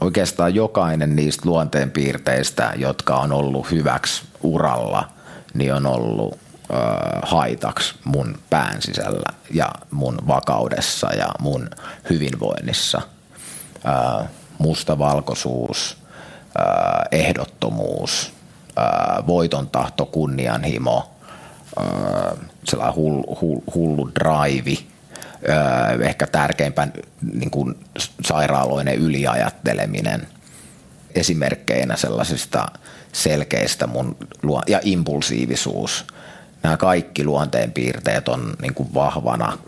[0.00, 5.08] oikeastaan jokainen niistä luonteenpiirteistä, jotka on ollut hyväksi uralla,
[5.54, 6.74] niin on ollut ö,
[7.22, 11.70] haitaksi mun pään sisällä ja mun vakaudessa ja mun
[12.10, 13.02] hyvinvoinnissa.
[14.20, 14.24] Ö,
[14.58, 15.96] mustavalkoisuus,
[16.58, 16.62] ö,
[17.12, 18.31] ehdottomuus–
[19.26, 21.10] voiton tahto, kunnianhimo,
[22.64, 24.78] sellainen hullu, hullu, hullu drive,
[26.00, 26.92] ehkä tärkeimpän
[27.32, 27.74] niin kuin
[28.24, 30.26] sairaaloinen yliajatteleminen
[31.14, 32.66] esimerkkeinä sellaisista
[33.12, 34.16] selkeistä mun,
[34.66, 36.06] ja impulsiivisuus.
[36.62, 39.58] Nämä kaikki luonteenpiirteet on niin kuin vahvana.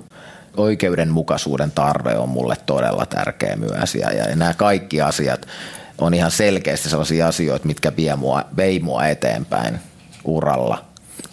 [0.57, 5.47] Oikeudenmukaisuuden tarve on mulle todella tärkeä myös ja, ja nämä kaikki asiat
[5.98, 9.80] on ihan selkeästi sellaisia asioita, mitkä vie mua, vei mua eteenpäin
[10.24, 10.85] uralla.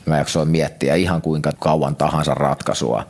[0.05, 3.07] Mä jaksoin miettiä ihan kuinka kauan tahansa ratkaisua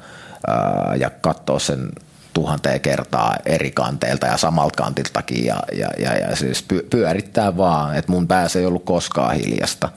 [0.99, 1.91] ja katsoa sen
[2.33, 8.11] tuhanteen kertaa eri kanteilta ja samalta kantiltakin ja, ja, ja, ja siis pyörittää vaan, että
[8.11, 9.89] mun päässä ei ollut koskaan hiljasta.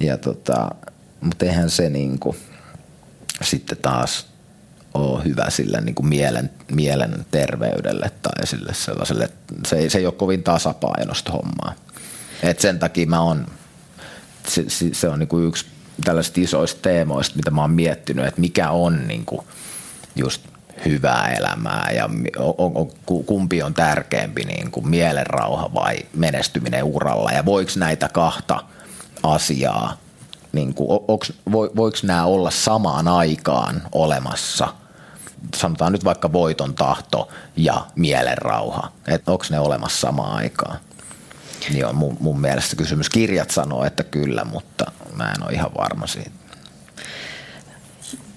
[0.00, 0.70] Ja tota,
[1.20, 2.36] mutta eihän se niinku
[3.42, 4.26] sitten taas
[4.94, 9.28] ole hyvä sille niin kuin mielen, mielen terveydelle tai sille sellaiselle,
[9.66, 11.74] se, se ei ole kovin tasapainosta hommaa.
[12.42, 13.46] Et sen takia mä on,
[14.48, 15.66] se, se on niin kuin yksi
[16.04, 19.46] tällaisista isoista teemoista, mitä mä oon miettinyt, että mikä on niin kuin
[20.16, 20.42] just
[20.84, 22.90] hyvää elämää ja on, on,
[23.26, 28.64] kumpi on tärkeämpi, niin kuin mielenrauha vai menestyminen uralla ja voiko näitä kahta
[29.22, 29.96] asiaa
[30.52, 34.68] niin kuin, onks, voiko nämä olla samaan aikaan olemassa,
[35.56, 40.78] sanotaan nyt vaikka voiton tahto ja mielenrauha, että onko ne olemassa samaan aikaan?
[41.70, 43.10] Niin on mun, mun mielestä kysymys.
[43.10, 46.30] Kirjat sanoo, että kyllä, mutta mä en ole ihan varma siitä.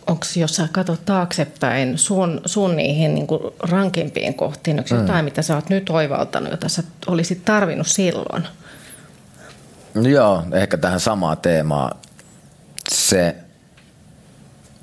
[0.07, 3.27] Onko, jos sä katsot taaksepäin sun, sun niihin niin
[3.59, 5.01] rankimpiin kohtiin, onko mm.
[5.01, 8.47] jotain, mitä sä oot nyt oivaltanut, jota sä olisit tarvinnut silloin?
[9.95, 11.97] Joo, ehkä tähän samaan teemaan
[12.89, 13.35] se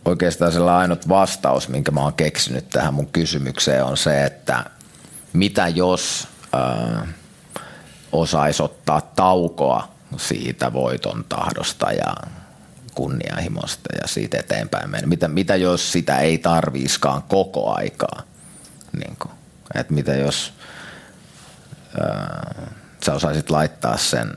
[0.05, 4.64] oikeastaan sellainen ainut vastaus, minkä mä oon keksinyt tähän mun kysymykseen on se, että
[5.33, 7.09] mitä jos äh,
[8.12, 12.14] osaisi ottaa taukoa siitä voiton tahdosta ja
[12.94, 15.07] kunnianhimosta ja siitä eteenpäin mennä.
[15.07, 18.23] Mitä, mitä jos sitä ei tarviiskaan koko aikaa?
[18.92, 19.33] Niin kuin,
[19.75, 20.53] että mitä jos
[22.01, 22.68] äh,
[23.05, 24.37] sä osaisit laittaa sen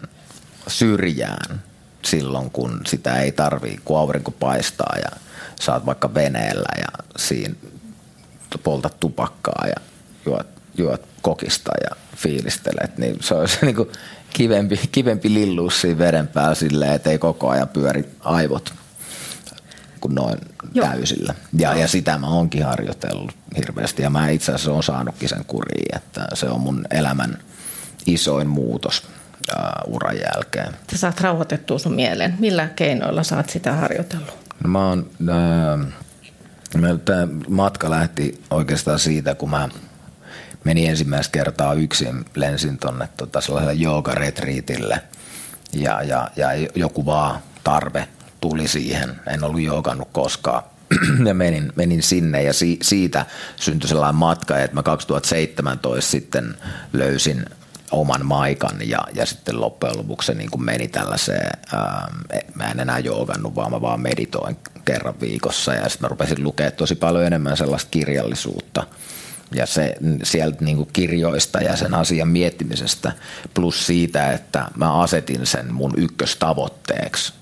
[0.68, 1.62] syrjään
[2.06, 5.20] silloin, kun sitä ei tarvii, kun aurinko paistaa ja
[5.62, 7.56] saat vaikka veneellä ja siinä
[8.64, 9.76] poltat tupakkaa ja
[10.26, 10.48] juot,
[10.78, 13.90] juot kokista ja fiilistelet, niin se olisi niin kuin
[14.34, 18.74] kivempi, kivempi lillua siinä veden päällä silleen, että ei koko ajan pyöri aivot
[20.02, 20.38] kuin noin
[20.74, 20.88] Joo.
[20.88, 21.36] täysillä.
[21.58, 25.96] Ja, ja sitä mä oonkin harjoitellut hirveästi ja mä itse asiassa oon saanutkin sen kuriin,
[25.96, 27.38] että se on mun elämän
[28.06, 29.04] isoin muutos
[29.58, 30.74] uh, uran jälkeen.
[30.92, 32.36] Sä saat rauhoitettua sun mielen.
[32.40, 34.40] Millä keinoilla saat sitä harjoitellut?
[34.64, 39.70] No mä oon, äh, tämä matka lähti oikeastaan siitä, kun mä
[40.64, 45.02] menin ensimmäistä kertaa yksin, lensin tuonne tota, sellaiselle joogaretriitille
[45.74, 48.08] ja, ja, ja joku vaan tarve
[48.42, 49.22] tuli siihen.
[49.28, 50.64] En ollut joogannut koskaan
[51.28, 53.26] ja menin, menin sinne ja si, siitä
[53.56, 56.58] syntyi sellainen matka, että mä 2017 sitten
[56.94, 57.46] löysin
[57.92, 62.08] oman maikan ja, ja sitten loppujen lopuksi se niin kuin meni tällaiseen, ää,
[62.56, 66.72] mä en enää joogannut, vaan mä vaan meditoin kerran viikossa ja sitten mä rupesin lukea
[66.72, 68.88] tosi paljon enemmän sellaista kirjallisuutta
[69.56, 73.12] ja se sieltä niin kuin kirjoista ja sen asian miettimisestä
[73.54, 77.34] plus siitä, että mä asetin sen mun ykköstavoitteeksi,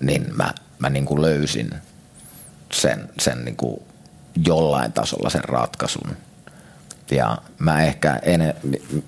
[0.00, 1.70] niin mä, mä niin kuin löysin
[2.72, 3.82] sen, sen niin kuin
[4.46, 6.16] jollain tasolla sen ratkaisun.
[7.14, 8.54] Ja mä ehkä en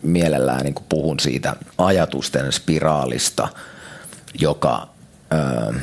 [0.03, 3.49] mielellään niin puhun siitä ajatusten spiraalista,
[4.41, 4.89] joka
[5.33, 5.75] ö,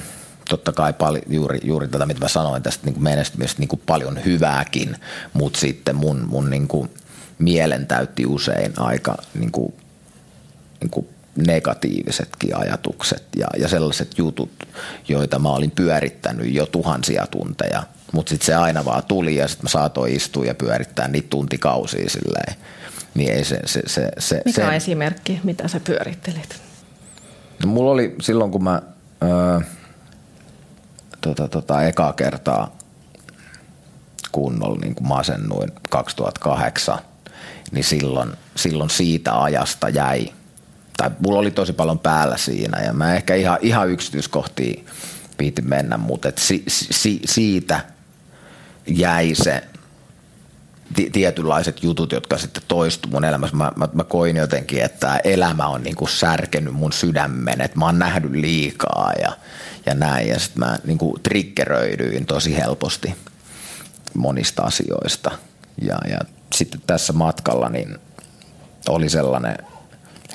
[0.50, 4.96] totta kai paljon, juuri, juuri tätä, mitä mä sanoin tästä niin menestymisestä niin paljon hyvääkin,
[5.34, 6.90] mutta sitten mun, mun niin kuin
[7.40, 9.74] mielen täytti usein aika niin kuin,
[10.80, 14.52] niin kuin negatiivisetkin ajatukset ja, ja sellaiset jutut,
[15.08, 19.66] joita mä olin pyörittänyt jo tuhansia tunteja, mutta sitten se aina vaan tuli ja sitten
[19.66, 22.56] mä saatoin istua ja pyörittää niitä tuntikausia silleen.
[23.14, 26.62] Niin ei se, se, se, se, Mikä se, on esimerkki, mitä sä pyörittelit?
[27.64, 28.82] No, mulla oli silloin, kun mä
[29.24, 29.60] öö,
[31.22, 32.78] tota, tota, ekaa kertaa
[34.32, 37.00] kunnolla niin kuin masennuin 2008,
[37.72, 40.30] niin silloin, silloin siitä ajasta jäi,
[41.04, 44.86] tai mulla oli tosi paljon päällä siinä, ja mä ehkä ihan, ihan yksityiskohtiin
[45.38, 47.80] piitin mennä, mutta et si, si, siitä
[48.88, 49.64] jäi se
[51.12, 53.56] tietynlaiset jutut, jotka sitten toistu mun elämässä.
[53.56, 58.00] Mä, mä, mä koin jotenkin, että elämä on niinku särkenyt mun sydämen, että mä oon
[58.00, 59.32] nähnyt liikaa ja,
[59.86, 60.28] ja näin.
[60.28, 63.16] Ja sitten mä niinku triggeröidyin tosi helposti
[64.14, 65.32] monista asioista.
[65.82, 66.20] Ja, ja
[66.56, 67.98] sitten tässä matkalla niin
[68.90, 69.58] oli sellainen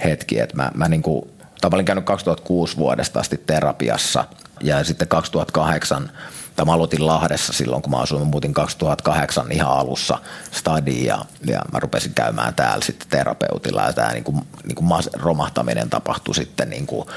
[0.04, 1.30] hetki, että mä, mä niinku,
[1.62, 4.24] mä olin käynyt 2006 vuodesta asti terapiassa
[4.60, 6.10] ja sitten 2008
[6.56, 10.18] tai mä aloitin Lahdessa silloin, kun mä asuin, mä muutin 2008 ihan alussa
[10.50, 14.88] stadiin ja, ja mä rupesin käymään täällä sitten terapeutilla ja tämä niin kuin, niin kuin
[15.12, 17.08] romahtaminen tapahtui sitten niin kuin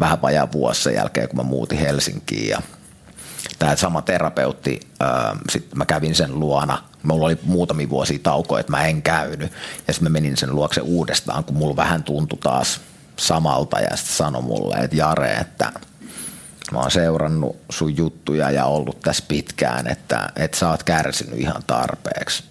[0.00, 2.62] vähän vajaa vuosi sen jälkeen, kun mä muutin Helsinkiin ja
[3.58, 4.80] tämä sama terapeutti,
[5.50, 9.52] sitten mä kävin sen luona, mulla oli muutamia vuosia taukoja, että mä en käynyt
[9.88, 12.80] ja sitten mä menin sen luokse uudestaan, kun mulla vähän tuntui taas
[13.16, 15.72] samalta ja sitten sanoi mulle, että Jare, että–
[16.72, 21.62] mä oon seurannut sun juttuja ja ollut tässä pitkään, että, että sä oot kärsinyt ihan
[21.66, 22.44] tarpeeksi.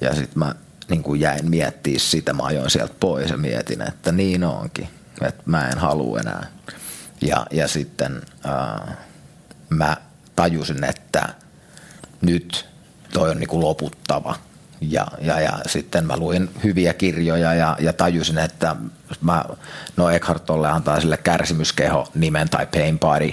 [0.00, 0.54] Ja sitten mä
[0.88, 4.88] niin kuin jäin miettiä sitä, mä ajoin sieltä pois ja mietin, että niin onkin,
[5.22, 6.46] että mä en halua enää.
[7.20, 8.96] Ja, ja sitten ää,
[9.68, 9.96] mä
[10.40, 11.28] tajusin, että
[12.20, 12.66] nyt
[13.12, 14.34] toi on niin kuin loputtava–
[14.80, 18.76] ja, ja, ja sitten mä luin hyviä kirjoja ja, ja tajusin, että
[19.20, 19.44] mä,
[19.96, 23.32] no Eckhart Tolle antaa sille kärsimyskeho nimen tai pain body,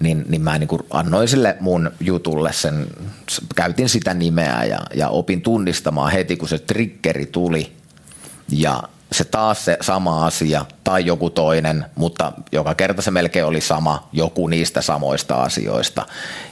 [0.00, 2.86] niin, niin mä niin annoin sille mun jutulle sen,
[3.56, 7.72] käytin sitä nimeä ja, ja opin tunnistamaan heti, kun se triggeri tuli.
[8.52, 13.60] Ja se taas se sama asia tai joku toinen, mutta joka kerta se melkein oli
[13.60, 16.06] sama, joku niistä samoista asioista.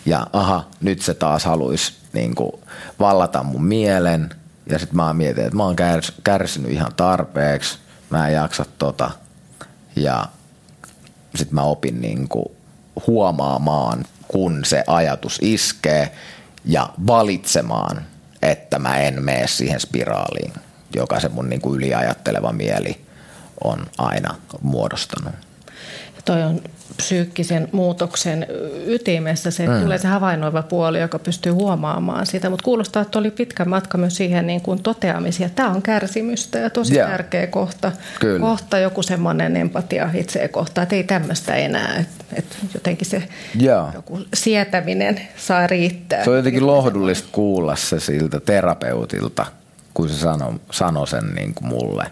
[0.06, 2.52] Ja aha, nyt se taas haluaisi niin kuin,
[3.00, 4.30] vallata mun mielen.
[4.70, 7.78] Ja sitten mä mietin, että mä oon kärs, kärsinyt ihan tarpeeksi,
[8.10, 9.10] mä en jaksa tota.
[9.96, 10.26] Ja
[11.34, 12.46] sitten mä opin niin kuin,
[13.06, 16.12] huomaamaan, kun se ajatus iskee
[16.64, 18.06] ja valitsemaan,
[18.42, 20.52] että mä en mene siihen spiraaliin
[20.94, 23.00] joka se mun niin kuin yliajatteleva mieli
[23.64, 25.34] on aina muodostanut.
[26.16, 26.60] Ja toi on
[26.96, 28.46] psyykkisen muutoksen
[28.86, 29.82] ytimessä se, että mm.
[29.82, 34.16] tulee se havainnoiva puoli, joka pystyy huomaamaan sitä, mutta kuulostaa, että oli pitkä matka myös
[34.16, 35.50] siihen niin kuin toteamiseen.
[35.50, 37.10] Tämä on kärsimystä ja tosi yeah.
[37.10, 37.92] tärkeä kohta.
[38.20, 38.40] Kyllä.
[38.40, 43.22] Kohta joku semmoinen empatia itseä kohtaan, että ei tämmöistä enää, että, että jotenkin se
[43.62, 43.94] yeah.
[43.94, 46.24] joku sietäminen saa riittää.
[46.24, 49.46] Se on jotenkin lohdullista kuulla se siltä terapeutilta–
[49.94, 52.10] kun se sanoi sano sen niin kuin mulle,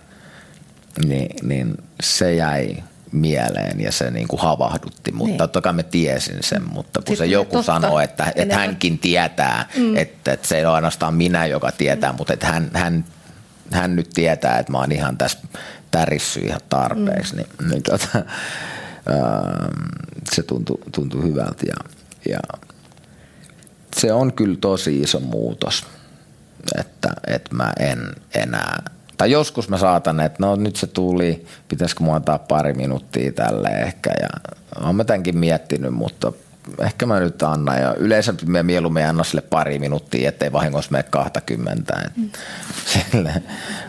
[1.05, 2.77] niin, niin se jäi
[3.13, 5.39] mieleen ja se niin kuin havahdutti, mutta niin.
[5.39, 9.69] totta kai mä tiesin sen, mutta kun Sitten se joku sanoo, että, että hänkin tietää,
[9.77, 9.97] mm.
[9.97, 12.17] että, että se ei ole ainoastaan minä, joka tietää, mm.
[12.17, 13.05] mutta että hän, hän,
[13.71, 15.39] hän nyt tietää, että mä oon ihan tässä
[15.91, 17.39] tärissy ihan tarpeeksi, mm.
[17.39, 18.25] niin, niin tota, äh,
[20.33, 21.77] se tuntui, tuntui hyvältä ja,
[22.29, 22.39] ja
[23.97, 25.87] se on kyllä tosi iso muutos
[26.79, 26.92] että,
[27.33, 27.99] että mä en
[28.35, 28.83] enää,
[29.17, 33.69] tai joskus mä saatan, että no nyt se tuli, pitäisikö mua antaa pari minuuttia tälle
[33.69, 34.11] ehkä.
[34.21, 34.29] Ja
[34.81, 36.33] olen mä tämänkin miettinyt, mutta
[36.79, 37.81] ehkä mä nyt annan.
[37.81, 42.11] Ja yleensä mä mieluummin annan sille pari minuuttia, ettei vahingossa mene 20.
[42.17, 42.31] Mm.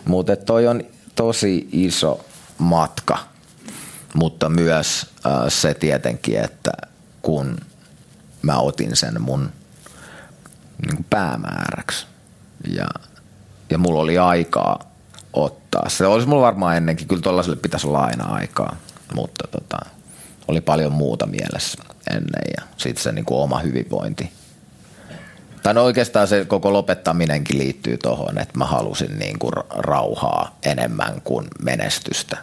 [0.06, 0.84] Mutta toi on
[1.16, 2.26] tosi iso
[2.58, 3.20] matka,
[4.14, 6.72] mutta myös äh, se tietenkin, että
[7.22, 7.58] kun
[8.42, 9.52] mä otin sen mun
[10.88, 12.06] niin päämääräksi,
[12.68, 12.88] ja,
[13.70, 14.92] ja mulla oli aikaa
[15.34, 15.90] ottaa.
[15.90, 18.76] Se olisi mulla varmaan ennenkin, kyllä tuollaiselle pitäisi olla aina aikaa,
[19.16, 19.78] mutta tota,
[20.48, 24.32] oli paljon muuta mielessä ennen ja sitten se niin kuin oma hyvinvointi.
[25.64, 31.22] Tai no oikeastaan se koko lopettaminenkin liittyy tuohon, että mä halusin niin kuin rauhaa enemmän
[31.24, 32.38] kuin menestystä.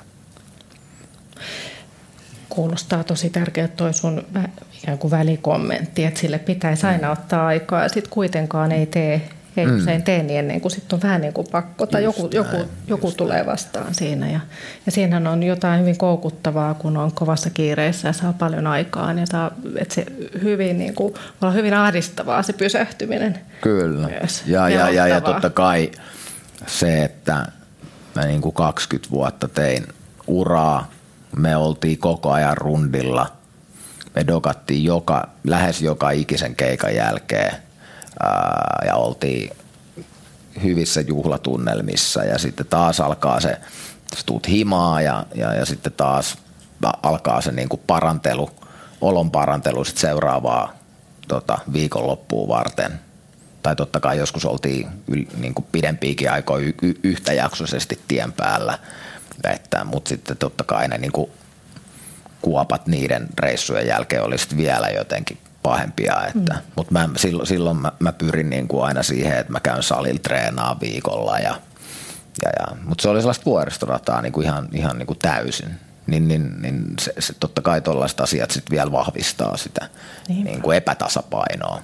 [2.49, 4.27] Kuulostaa tosi tärkeältä toi sun
[4.83, 9.67] ikään kuin välikommentti, että sille pitäisi aina ottaa aikaa ja sitten kuitenkaan ei tee ei
[9.67, 9.77] mm.
[9.77, 12.53] usein tee niin ennen kuin sitten on vähän niin kuin pakko tai just joku, näin,
[12.55, 14.31] joku, joku tulee vastaan siinä.
[14.31, 14.41] Ja,
[14.87, 19.13] ja siinähän on jotain hyvin koukuttavaa, kun on kovassa kiireessä ja saa paljon aikaa.
[19.13, 20.07] Ja saa, että se
[20.43, 23.41] hyvin, niin kuin, olla hyvin ahdistavaa se pysähtyminen.
[23.61, 24.09] Kyllä.
[24.09, 24.43] Myös.
[24.47, 25.91] Ja, ja, ja, ja totta kai
[26.67, 27.47] se, että
[28.15, 29.87] mä niin kuin 20 vuotta tein
[30.27, 30.91] uraa,
[31.37, 33.27] me oltiin koko ajan rundilla.
[34.15, 37.57] Me dokattiin joka, lähes joka ikisen keikan jälkeen–
[38.87, 39.51] ja oltiin
[40.63, 43.61] hyvissä juhlatunnelmissa ja sitten taas alkaa se,
[44.17, 46.39] sä tuut himaa ja, ja, ja sitten taas
[47.03, 48.51] alkaa se niin kuin parantelu,
[49.01, 50.73] olon parantelu sitten seuraavaa
[51.29, 53.01] tota, viikonloppuun varten.
[53.63, 54.89] Tai totta kai joskus oltiin
[55.37, 58.79] niin kuin pidempiäkin aikoja y- y- yhtäjaksoisesti tien päällä,
[59.45, 61.31] että, mutta sitten totta kai ne niin kuin
[62.43, 66.27] kuopat niiden reissujen jälkeen oli vielä jotenkin pahempia.
[66.27, 66.61] Että, mm.
[66.77, 70.21] Mutta mä, silloin, silloin mä, mä pyrin niin kuin aina siihen, että mä käyn salilla
[70.23, 71.39] treenaa viikolla.
[71.39, 71.61] Ja,
[72.43, 75.71] ja, ja, mutta se oli sellaista vuoristorataa niin kuin ihan, ihan niin kuin täysin.
[76.07, 79.89] Niin, niin, niin se, se, totta kai tuollaiset asiat sit vielä vahvistaa sitä
[80.29, 81.83] niin kuin epätasapainoa.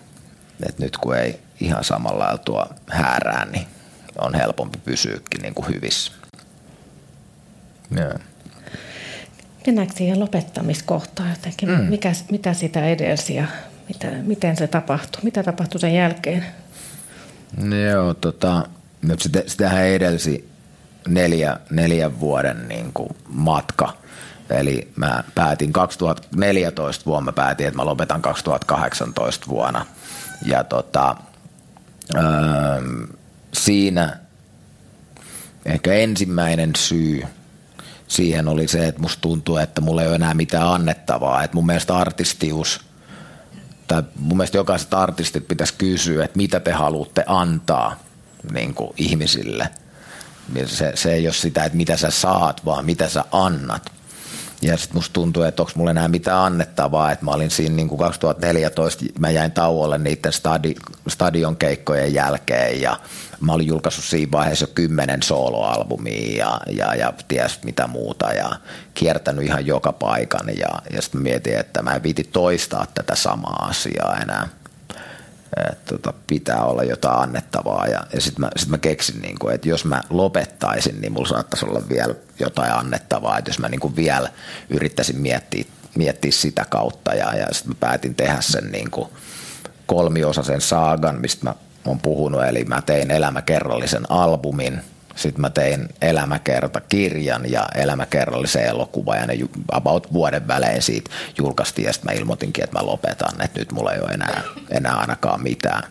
[0.68, 3.66] Et nyt kun ei ihan samalla lailla tuo häärää, niin
[4.18, 6.12] on helpompi pysyäkin niin kuin hyvissä.
[7.96, 8.20] Yeah.
[9.66, 11.68] Mennäänkö siihen lopettamiskohtaan jotenkin?
[11.68, 11.84] Mm.
[11.84, 13.46] Mikä, mitä sitä edelsi ja
[13.88, 15.20] mitä, miten se tapahtui?
[15.22, 16.46] Mitä tapahtui sen jälkeen?
[17.56, 18.66] No joo, tota,
[19.02, 20.48] nyt sitä, sitähän edelsi
[21.08, 23.96] neljä, neljän vuoden niin kuin matka.
[24.50, 29.86] Eli mä päätin 2014 vuonna, mä päätin, että mä lopetan 2018 vuonna.
[30.46, 31.16] Ja tota,
[32.14, 32.22] öö,
[33.52, 34.16] siinä
[35.64, 37.22] ehkä ensimmäinen syy–
[38.08, 41.44] siihen oli se, että musta tuntuu, että mulla ei ole enää mitään annettavaa.
[41.44, 42.80] Että mun mielestä artistius,
[43.88, 47.96] tai mun mielestä jokaiset artistit pitäisi kysyä, että mitä te haluatte antaa
[48.52, 49.68] niin kuin ihmisille.
[50.66, 53.92] Se, se ei ole sitä, että mitä sä saat, vaan mitä sä annat.
[54.62, 57.88] Ja sitten musta tuntuu, että onko mulla enää mitään annettavaa, että mä olin siinä niin
[57.88, 60.74] kuin 2014, mä jäin tauolle niiden stadi,
[61.08, 63.00] stadion keikkojen jälkeen ja
[63.40, 68.50] mä olin julkaissut siinä vaiheessa jo kymmenen soloalbumia ja, ja, ja ties mitä muuta ja
[68.94, 73.66] kiertänyt ihan joka paikan ja, ja sitten mietin, että mä en viiti toistaa tätä samaa
[73.66, 74.48] asiaa enää
[75.70, 77.86] että tota, pitää olla jotain annettavaa.
[77.86, 81.28] Ja, ja sitten mä, sit mä keksin, niin kuin, että jos mä lopettaisin, niin mulla
[81.28, 83.38] saattaisi olla vielä jotain annettavaa.
[83.38, 84.30] Että jos mä niin kuin vielä
[84.70, 85.64] yrittäisin miettiä,
[85.96, 87.14] miettiä sitä kautta.
[87.14, 89.08] Ja, ja sitten mä päätin tehdä sen niin kuin
[89.86, 91.54] kolmiosaisen saagan, mistä mä
[91.86, 92.44] oon puhunut.
[92.44, 94.80] Eli mä tein elämäkerrallisen albumin–
[95.16, 99.38] sitten mä tein elämäkertakirjan ja elämäkerrallisen elokuva ja ne
[99.72, 103.92] about vuoden välein siitä julkaistiin ja sitten mä ilmoitinkin, että mä lopetan, että nyt mulla
[103.92, 105.82] ei ole enää, enää ainakaan mitään.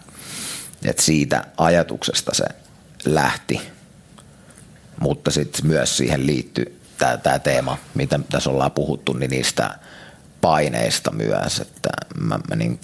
[0.85, 2.45] Et siitä ajatuksesta se
[3.05, 3.61] lähti,
[4.99, 6.81] mutta sitten myös siihen liittyy
[7.23, 9.77] tämä teema, mitä tässä ollaan puhuttu, niin niistä
[10.41, 11.89] paineista myös, että
[12.19, 12.79] mä, mä niin,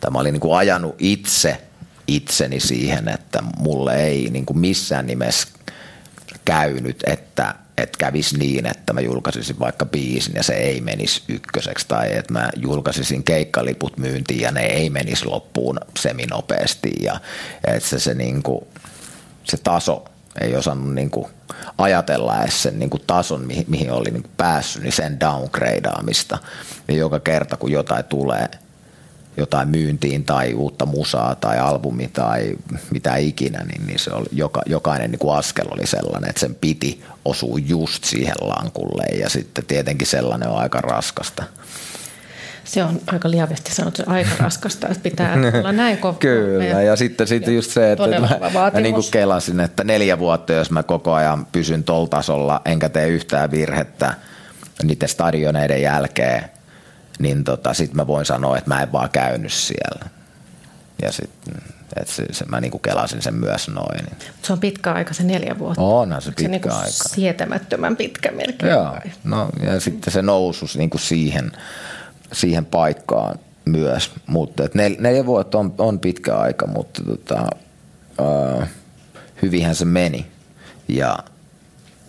[0.00, 1.60] tämä oli niin kuin ajanut itse–
[2.10, 5.48] itseni siihen, että mulle ei niin kuin missään nimessä
[6.44, 11.88] käynyt, että, että kävisi niin, että mä julkaisisin vaikka biisin ja se ei menisi ykköseksi
[11.88, 17.20] tai että mä julkaisisin keikkaliput myyntiin ja ne ei menisi loppuun seminopeasti ja
[17.66, 18.64] että se, se, niin kuin,
[19.44, 20.04] se taso
[20.40, 21.26] ei osannut niin kuin
[21.78, 26.38] ajatella edes sen niin kuin tason, mihin, mihin oli niin kuin päässyt, niin sen downgradeaamista.
[26.88, 28.48] Ja joka kerta, kun jotain tulee–
[29.40, 32.52] jotain myyntiin tai uutta musaa tai albumi tai
[32.90, 36.54] mitä ikinä, niin, niin se oli, joka, jokainen niin kuin askel oli sellainen, että sen
[36.54, 41.44] piti osua just siihen lankulle ja sitten tietenkin sellainen on aika raskasta.
[42.64, 46.18] Se on aika liavesti sanottu, aika raskasta, että pitää olla näin kova.
[46.18, 50.52] Kyllä, ja, sitten, sitten just se, että, mä, mä niin kuin kelasin, että neljä vuotta,
[50.52, 54.14] jos mä koko ajan pysyn tol tasolla, enkä tee yhtään virhettä
[54.82, 56.44] niiden stadioneiden jälkeen,
[57.20, 60.06] niin tota, sitten mä voin sanoa, että mä en vaan käynyt siellä.
[61.02, 61.54] Ja sitten
[61.96, 64.06] että se, se, mä niinku kelasin sen myös noin.
[64.42, 65.82] Se on pitkä aika, se neljä vuotta.
[65.82, 66.88] Onhan se pitkä se niinku aika.
[66.90, 68.72] sietämättömän pitkä melkein.
[68.72, 71.52] Joo, no, ja sitten se nousu niinku siihen,
[72.32, 74.10] siihen paikkaan myös.
[74.26, 77.46] Mutta et nel, neljä vuotta on, on pitkä aika, mutta tota,
[78.20, 78.64] uh,
[79.42, 80.26] hyvinhän se meni.
[80.88, 81.18] Ja,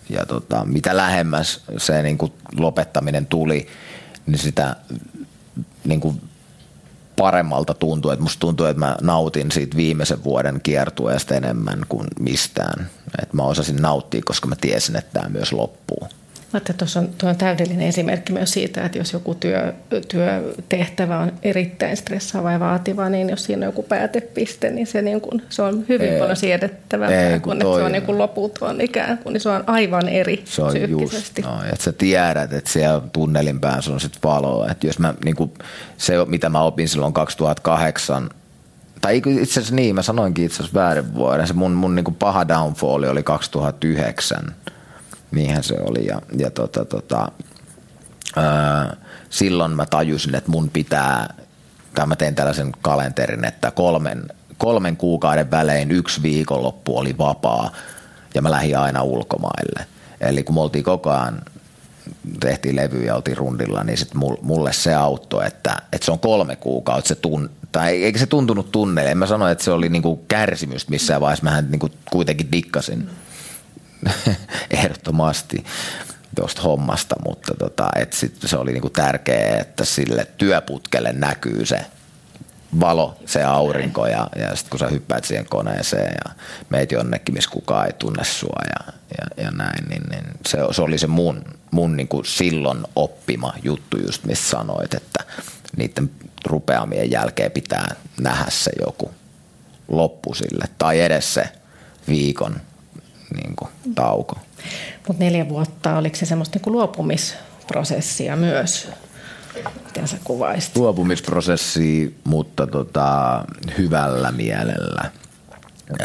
[0.08, 3.68] ja tota, mitä lähemmäs se niinku lopettaminen tuli,
[4.26, 4.76] niin sitä
[5.84, 6.20] niin kuin
[7.16, 8.10] paremmalta tuntuu.
[8.10, 12.90] Että musta tuntuu, että mä nautin siitä viimeisen vuoden kiertueesta enemmän kuin mistään.
[13.22, 16.08] Että mä osasin nauttia, koska mä tiesin, että tämä myös loppuu.
[16.54, 19.72] Että tuossa on, tuo on täydellinen esimerkki myös siitä, että jos joku työ,
[20.08, 25.20] työtehtävä on erittäin stressaava ja vaativa, niin jos siinä on joku päätepiste, niin se, niin
[25.20, 29.18] kun, se on hyvin ei, paljon siedettävämpää kuin että se on niin kuin loputon ikään
[29.18, 33.02] kuin, niin se on aivan eri Se on just no, että sä tiedät, että siellä
[33.12, 34.70] tunnelin päässä on sitten valoa.
[34.70, 35.52] Että jos mä, niin kuin,
[35.96, 38.30] se, mitä mä opin silloin 2008,
[39.00, 41.46] tai itse asiassa niin, mä sanoinkin itse asiassa väärin vuoden.
[41.46, 44.54] Se mun, mun niin paha downfall oli 2009
[45.32, 46.06] niinhän se oli.
[46.06, 47.32] Ja, ja tota, tota,
[48.36, 48.96] ää,
[49.30, 51.34] silloin mä tajusin, että mun pitää,
[51.94, 54.22] tai mä tein tällaisen kalenterin, että kolmen,
[54.58, 57.70] kolmen kuukauden välein yksi viikonloppu oli vapaa
[58.34, 59.86] ja mä lähdin aina ulkomaille.
[60.20, 61.42] Eli kun me oltiin koko ajan
[62.40, 66.56] tehtiin levy ja oltiin rundilla, niin sit mulle se auttoi, että, että se on kolme
[66.56, 69.10] kuukautta se tun, tai eikä se tuntunut tunnelle.
[69.10, 72.98] En mä sano, että se oli niinku kärsimystä missään vaiheessa, mähän niinku kuitenkin dikkasin.
[72.98, 73.08] Mm
[74.70, 75.64] ehdottomasti
[76.36, 81.86] tuosta hommasta, mutta tota, et sit se oli niinku tärkeää, että sille työputkelle näkyy se
[82.80, 86.34] valo, se aurinko ja, ja sitten kun sä hyppäät siihen koneeseen ja
[86.70, 90.82] meet jonnekin, missä kukaan ei tunne sua ja, ja, ja näin, niin, niin se, se,
[90.82, 95.24] oli se mun, mun niinku silloin oppima juttu just, missä sanoit, että
[95.76, 96.10] niiden
[96.46, 99.10] rupeamien jälkeen pitää nähdä se joku
[99.88, 101.44] loppu sille tai edes se
[102.08, 102.60] viikon
[103.32, 104.36] niin kuin, tauko.
[105.08, 108.88] Mutta neljä vuotta, oliko se semmoista niin luopumisprosessia myös?
[109.86, 110.76] Miten sä kuvaisit?
[110.76, 113.44] Luopumisprosessi, mutta tota,
[113.78, 115.10] hyvällä mielellä.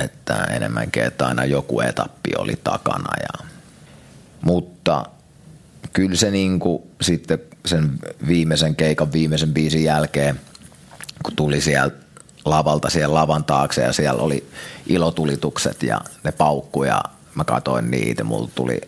[0.03, 3.13] Että enemmänkin, että aina joku etappi oli takana.
[3.21, 3.47] Ja,
[4.41, 5.05] mutta
[5.93, 10.39] kyllä se niin kuin, sitten sen viimeisen keikan viimeisen biisin jälkeen,
[11.23, 11.95] kun tuli sieltä
[12.45, 14.49] lavalta siihen lavan taakse ja siellä oli
[14.87, 17.01] ilotulitukset ja ne paukku ja
[17.37, 18.81] mä katoin niitä, mulla tuli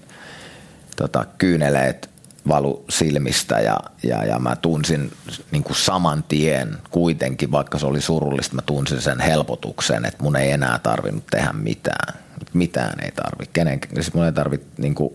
[0.96, 2.10] tota, kyyneleet
[2.48, 5.12] valu silmistä ja, ja, ja mä tunsin
[5.52, 10.36] niin kuin saman tien kuitenkin, vaikka se oli surullista, mä tunsin sen helpotuksen, että mun
[10.36, 12.20] ei enää tarvinnut tehdä mitään.
[12.54, 13.50] Mitään ei tarvi.
[13.54, 15.14] Kenen, siis mun ei tarvi niin kuin,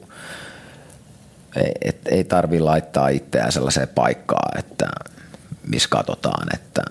[1.83, 4.87] et, ei tarvi laittaa itseään sellaiseen paikkaan, että
[5.67, 6.83] missä katsotaan, että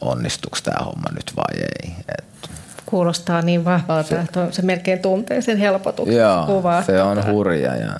[0.00, 1.94] onnistuuko tämä homma nyt vai ei.
[2.18, 2.49] Et
[2.90, 6.82] kuulostaa niin vahvalta, se, että se melkein tuntee sen helpotuksen joo, kuvaa.
[6.82, 7.76] se on hurja.
[7.76, 7.92] Ja.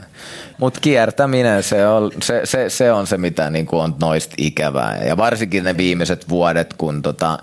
[0.59, 4.99] Mutta kiertäminen, se on se, se, se on se, mitä niinku on noista ikävää.
[5.05, 7.39] Ja varsinkin ne viimeiset vuodet, kun tota,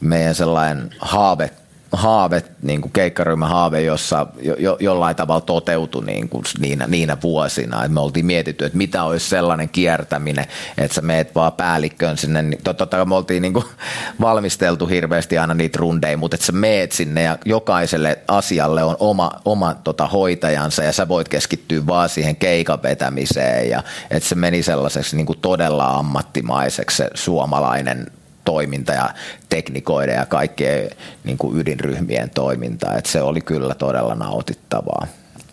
[0.00, 1.50] meidän sellainen haave
[1.92, 7.16] haave, niin kuin keikkaryhmän haave, jossa jo, jo, jollain tavalla toteutui niin kuin niinä, niinä
[7.22, 7.84] vuosina.
[7.84, 10.44] Et me oltiin mietitty, että mitä olisi sellainen kiertäminen,
[10.78, 12.42] että sä meet vaan päällikköön sinne.
[12.42, 13.64] Niin totta kai me oltiin niin kuin
[14.20, 19.30] valmisteltu hirveästi aina niitä rundeja, mutta että sä meet sinne ja jokaiselle asialle on oma,
[19.44, 24.62] oma tota, hoitajansa ja sä voit keskittyä vaan siihen keikan vetämiseen ja että se meni
[24.62, 28.06] sellaiseksi niin kuin todella ammattimaiseksi se suomalainen
[28.44, 29.10] toiminta ja
[29.48, 30.90] teknikoiden ja kaikkien
[31.24, 32.96] niin kuin ydinryhmien toiminta.
[32.96, 35.06] Et se oli kyllä todella nautittavaa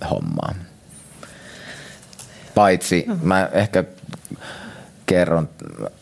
[0.09, 0.55] hommaa.
[2.55, 3.83] Paitsi mä ehkä
[5.05, 5.49] kerron,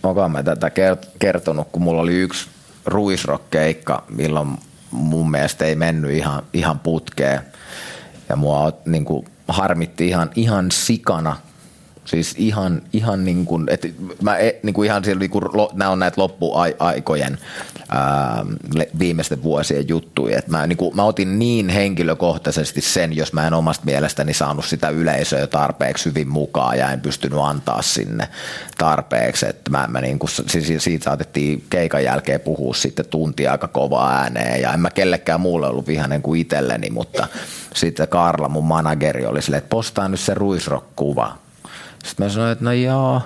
[0.03, 0.71] onko mä tätä
[1.19, 2.49] kertonut, kun mulla oli yksi
[2.85, 4.57] ruisrock-keikka, milloin
[4.91, 7.39] mun mielestä ei mennyt ihan, ihan putkeen.
[8.29, 11.37] Ja mua niin kuin, harmitti ihan, ihan sikana
[12.07, 13.87] Siis ihan, ihan niin kuin, että
[14.21, 15.43] mä e, niin kuin ihan siellä, niin kuin,
[15.73, 17.37] nämä on näitä loppuaikojen
[17.89, 18.45] ää,
[18.99, 20.37] viimeisten vuosien juttuja.
[20.37, 24.65] Että mä, niin kuin, mä otin niin henkilökohtaisesti sen, jos mä en omasta mielestäni saanut
[24.65, 28.27] sitä yleisöä tarpeeksi hyvin mukaan ja en pystynyt antaa sinne
[28.77, 29.45] tarpeeksi.
[29.49, 34.17] Että mä, mä niin kuin, siis siitä saatettiin keikan jälkeen puhua sitten tuntia aika kovaa
[34.17, 37.27] ääneen ja en mä kellekään muulle ollut vihainen kuin itselleni, mutta
[37.75, 41.46] sitten Karla, mun manageri, oli silleen, että postaa nyt se ruisrock-kuva
[42.07, 43.21] sitten mä sanoin, että no joo,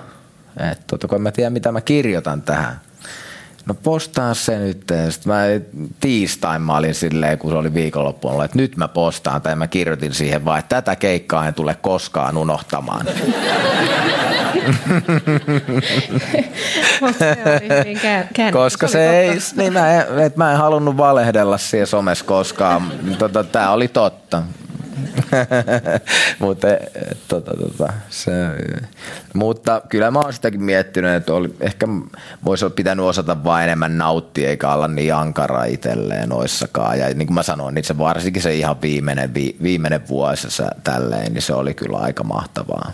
[0.70, 2.80] että tota, kun mä tiedä mitä mä kirjoitan tähän.
[3.66, 4.78] No postaa se nyt.
[5.10, 5.42] Sitten mä
[6.00, 10.14] tiistain mä olin silleen, kun se oli viikonloppuun, että nyt mä postaan tai mä kirjoitin
[10.14, 13.06] siihen vaan, että tätä keikkaa en tule koskaan unohtamaan.
[18.52, 20.06] Koska se ei, niin mä, en,
[20.36, 22.92] mä en halunnut valehdella siellä somessa koskaan.
[23.18, 24.42] Tota, Tämä oli totta.
[26.38, 26.68] mutta,
[27.28, 28.32] tota, tota, se,
[29.34, 31.88] mutta kyllä mä oon sitäkin miettinyt, että oli, ehkä
[32.44, 36.98] voisi olla pitänyt osata vain enemmän nauttia eikä olla niin ankara itselleen noissakaan.
[36.98, 41.32] Ja niin kuin mä sanoin, niin se varsinkin se ihan viimeinen, vi, viimeinen vuosi tälleen,
[41.32, 42.92] niin se oli kyllä aika mahtavaa.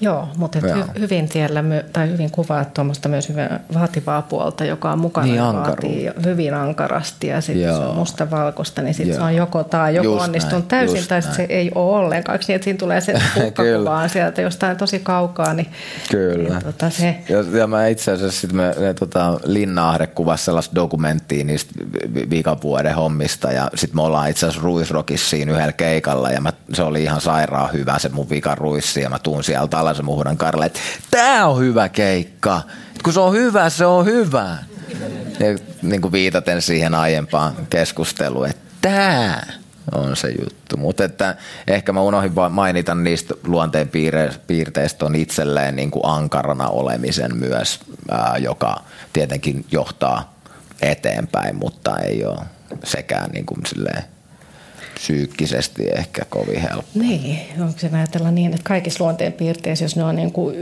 [0.00, 4.64] Joo, mutta et hy, hyvin tiellä my, tai hyvin kuvaa tuommoista myös hyvin vaativaa puolta,
[4.64, 9.22] joka on mukana niin, vaatii hyvin ankarasti ja sitten se on mustavalkoista, niin sitten se
[9.22, 12.64] on joko tai joko just onnistunut näin, täysin tai se ei ole ollenkaan, niin että
[12.64, 15.54] siinä tulee se kukkakuvaan sieltä jostain tosi kaukaa.
[15.54, 15.70] Niin,
[16.10, 16.48] Kyllä.
[16.48, 17.16] Niin, tota se.
[17.28, 21.72] Ja, ja mä itse asiassa sitten me, me tota, Linna Ahde kuvasi sellaista dokumenttia niistä
[22.30, 26.52] viikan vuoden hommista ja sitten me ollaan itse asiassa Ruisrokissa siinä yhdellä keikalla ja mä,
[26.72, 30.04] se oli ihan sairaan hyvä se mun vikan ruissi ja mä tuun sieltä alas ja
[30.04, 30.80] muhudan Karle, että
[31.10, 32.62] tää on hyvä keikka.
[33.02, 34.56] Kun se on hyvä, se on hyvä.
[35.40, 39.52] Ja niin kuin viitaten siihen aiempaan keskusteluun, että tää
[39.92, 40.76] on se juttu.
[40.76, 43.90] Mutta että ehkä mä unohdin mainita niistä luonteen
[44.46, 47.80] piirteistä on itselleen niin kuin ankarana olemisen myös,
[48.10, 48.76] ää, joka
[49.12, 50.34] tietenkin johtaa
[50.82, 52.40] eteenpäin, mutta ei ole
[52.84, 54.13] sekään niin kuin silleen
[55.04, 56.90] psyykkisesti ehkä kovin helppo.
[56.94, 60.56] Niin, onko se ajatella niin, että kaikissa luonteenpiirteissä, jos ne on niin kuin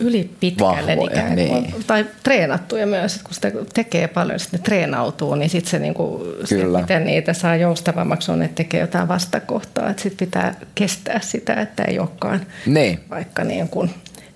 [0.00, 1.74] yli pitkälle Vahvoja, niin.
[1.86, 5.94] tai treenattuja myös, että kun sitä tekee paljon, sitten ne treenautuu, niin sitten se, niin
[5.94, 11.20] kuin, se, miten niitä saa joustavammaksi on, että tekee jotain vastakohtaa, että sitten pitää kestää
[11.20, 13.00] sitä, että ei olekaan niin.
[13.10, 13.90] vaikka niin kuin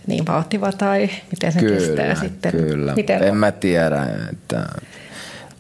[0.07, 2.53] niin vaativa tai miten se kyllä, kestää sitten.
[2.53, 4.66] Kyllä, miten en mä tiedä, että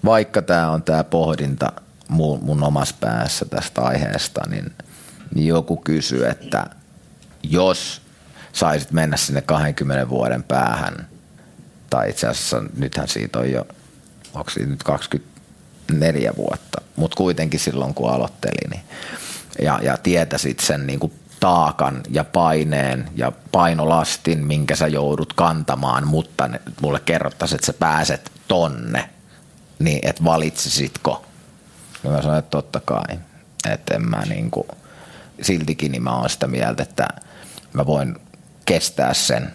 [0.04, 1.72] vaikka tämä on tämä pohdinta–
[2.10, 4.72] mun, mun omassa päässä tästä aiheesta, niin,
[5.34, 6.66] niin joku kysyy, että
[7.42, 8.02] jos
[8.52, 11.08] saisit mennä sinne 20 vuoden päähän,
[11.90, 13.66] tai itse asiassa nythän siitä on jo,
[14.34, 18.82] onko siitä nyt 24 vuotta, mutta kuitenkin silloin kun aloittelin, niin,
[19.62, 26.06] ja, ja tietäisit sen niin kuin taakan ja paineen ja painolastin, minkä sä joudut kantamaan,
[26.06, 29.10] mutta ne, mulle kerrottaisiin, että sä pääset tonne,
[29.78, 31.29] niin et valitsisitko
[32.04, 33.18] ja mä sanoin, että totta kai.
[33.70, 34.66] Että en mä niinku,
[35.42, 37.08] siltikin niin mä oon sitä mieltä, että
[37.72, 38.16] mä voin
[38.64, 39.52] kestää sen,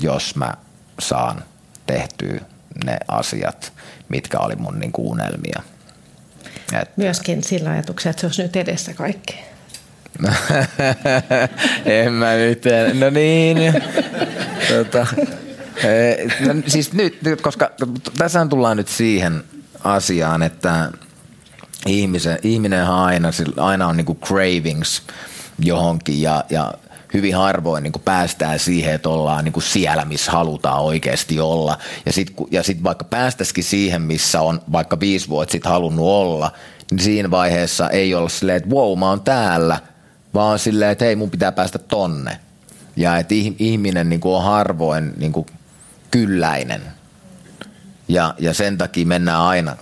[0.00, 0.54] jos mä
[0.98, 1.44] saan
[1.86, 2.40] tehtyä
[2.84, 3.72] ne asiat,
[4.08, 5.62] mitkä oli mun niinku unelmia.
[6.72, 9.40] Et, Myöskin sillä ajatuksella, että se olisi nyt edessä kaikki.
[11.84, 12.64] en mä nyt,
[13.00, 13.82] no niin.
[14.68, 15.06] tota,
[16.46, 17.70] no, siis nyt, koska
[18.18, 19.44] tässä tullaan nyt siihen
[19.84, 20.90] asiaan, että
[21.86, 25.02] ihmisen, ihminenhän aina, aina on niinku cravings
[25.58, 26.74] johonkin ja, ja
[27.14, 31.78] hyvin harvoin niin päästään siihen, että ollaan niin siellä, missä halutaan oikeasti olla.
[32.06, 36.52] Ja sitten ja sit vaikka päästäisikin siihen, missä on vaikka viisi vuotta sitten halunnut olla,
[36.90, 39.80] niin siinä vaiheessa ei olla silleen, että wow, mä oon täällä,
[40.34, 42.38] vaan silleen, että hei, mun pitää päästä tonne.
[42.96, 45.32] Ja että ihminen niin on harvoin niin
[46.10, 46.82] kylläinen.
[48.08, 49.76] Ja, ja sen takia mennään aina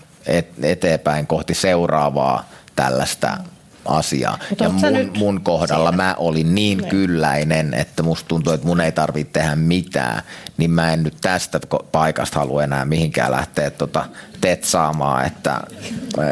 [0.62, 3.38] eteenpäin kohti seuraavaa tällaista
[3.84, 4.38] asiaa.
[4.48, 6.02] Mutta ja mun, nyt mun kohdalla siinä?
[6.02, 6.82] mä olin niin ne.
[6.82, 6.90] Niin.
[6.90, 10.22] kylläinen, että musta tuntuu, että mun ei tarvitse tehdä mitään,
[10.56, 11.60] niin mä en nyt tästä
[11.92, 14.04] paikasta halua enää mihinkään lähteä tota,
[14.40, 15.60] tetsaamaan, että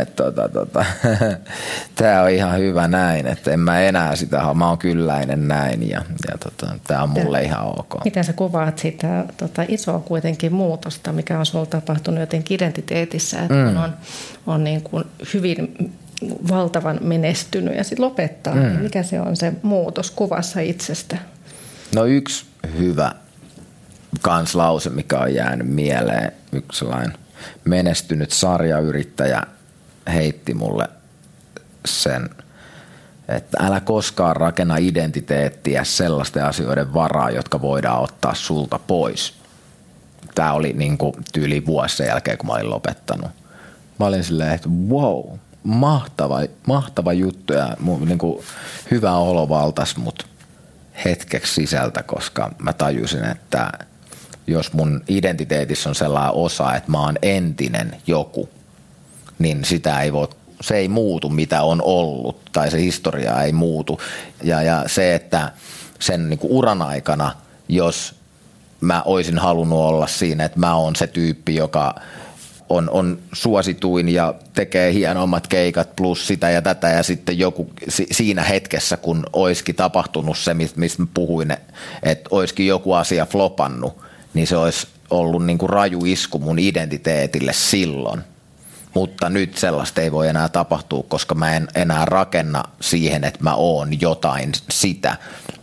[0.00, 0.84] et, tota, tota,
[1.94, 6.02] tämä on ihan hyvä näin, että en mä enää sitä, mä oon kylläinen näin ja,
[6.28, 8.04] ja tota, tämä on mulle ihan ok.
[8.04, 13.54] Miten sä kuvaat sitä tota, isoa kuitenkin muutosta, mikä on sulla tapahtunut jotenkin identiteetissä, että
[13.54, 13.76] mm.
[13.76, 13.92] on,
[14.46, 15.92] on niin kuin hyvin
[16.48, 18.60] valtavan menestynyt ja sitten lopettaa, mm.
[18.60, 21.18] niin mikä se on se muutos kuvassa itsestä?
[21.94, 22.44] No yksi
[22.78, 23.12] hyvä
[24.20, 27.12] kanslause, mikä on jäänyt mieleen, yksi sellainen
[27.64, 29.42] menestynyt sarjayrittäjä
[30.12, 30.88] heitti mulle
[31.84, 32.30] sen,
[33.28, 39.34] että älä koskaan rakenna identiteettiä sellaisten asioiden varaa, jotka voidaan ottaa sulta pois.
[40.34, 43.30] Tämä oli niin kuin tyyli vuosi sen jälkeen, kun mä olin lopettanut.
[43.98, 48.44] Mä olin silleen, että wow, mahtava, mahtava juttu ja mun, niin kuin,
[48.90, 50.26] hyvä olo valtas mut
[51.04, 53.72] hetkeksi sisältä, koska mä tajusin, että
[54.46, 58.48] jos mun identiteetissä on sellainen osa, että mä oon entinen joku,
[59.38, 60.28] niin sitä ei voi
[60.60, 64.00] se ei muutu, mitä on ollut, tai se historia ei muutu.
[64.42, 65.52] Ja, ja se, että
[65.98, 67.34] sen niin kuin uran aikana,
[67.68, 68.14] jos
[68.80, 71.94] mä olisin halunnut olla siinä, että mä oon se tyyppi, joka
[72.70, 78.06] on, on suosituin ja tekee hienommat keikat plus sitä ja tätä ja sitten joku si,
[78.10, 81.56] siinä hetkessä, kun olisikin tapahtunut se, mistä puhuin,
[82.02, 83.98] että olisikin joku asia flopannut,
[84.34, 88.20] niin se olisi ollut niin kuin raju isku mun identiteetille silloin.
[88.94, 93.54] Mutta nyt sellaista ei voi enää tapahtua, koska mä en enää rakenna siihen, että mä
[93.54, 95.16] oon jotain sitä,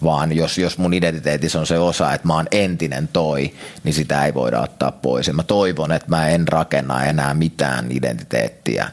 [0.04, 4.26] vaan jos, jos mun identiteetissä on se osa, että mä oon entinen toi, niin sitä
[4.26, 5.28] ei voida ottaa pois.
[5.28, 8.90] Ja mä toivon, että mä en rakenna enää mitään identiteettiä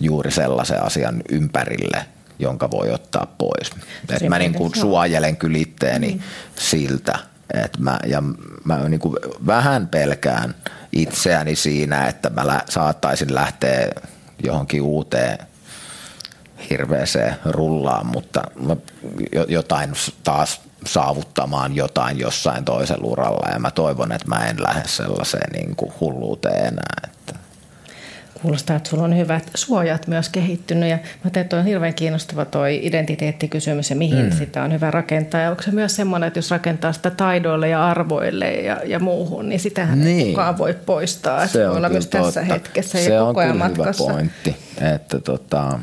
[0.00, 2.04] juuri sellaisen asian ympärille,
[2.38, 3.70] jonka voi ottaa pois.
[4.10, 6.20] Et mä niin kuin suojelen kyllä itteeni mm.
[6.56, 7.18] siltä,
[7.54, 8.22] että mä, ja
[8.64, 9.16] mä niin kuin
[9.46, 10.54] vähän pelkään
[10.92, 13.88] itseäni siinä, että mä lä- saattaisin lähteä
[14.44, 15.38] johonkin uuteen
[16.70, 18.42] hirveeseen rullaan, mutta
[19.48, 19.92] jotain
[20.24, 25.76] taas saavuttamaan jotain jossain toisella uralla ja mä toivon, että mä en lähde sellaiseen niin
[25.76, 27.00] kuin hulluuteen enää.
[27.04, 27.34] Että.
[28.42, 32.44] Kuulostaa, että sulla on hyvät suojat myös kehittynyt ja mä tein, että on hirveän kiinnostava
[32.44, 34.32] toi identiteettikysymys ja mihin mm.
[34.32, 35.40] sitä on hyvä rakentaa.
[35.40, 39.48] Ja onko se myös semmoinen, että jos rakentaa sitä taidoille ja arvoille ja, ja muuhun,
[39.48, 40.18] niin sitähän niin.
[40.18, 41.46] ei kukaan voi poistaa.
[41.46, 42.26] Se on olla myös totta.
[42.26, 44.04] tässä hetkessä se ja koko ajan matkassa.
[44.04, 45.78] hyvä pointti, että tota,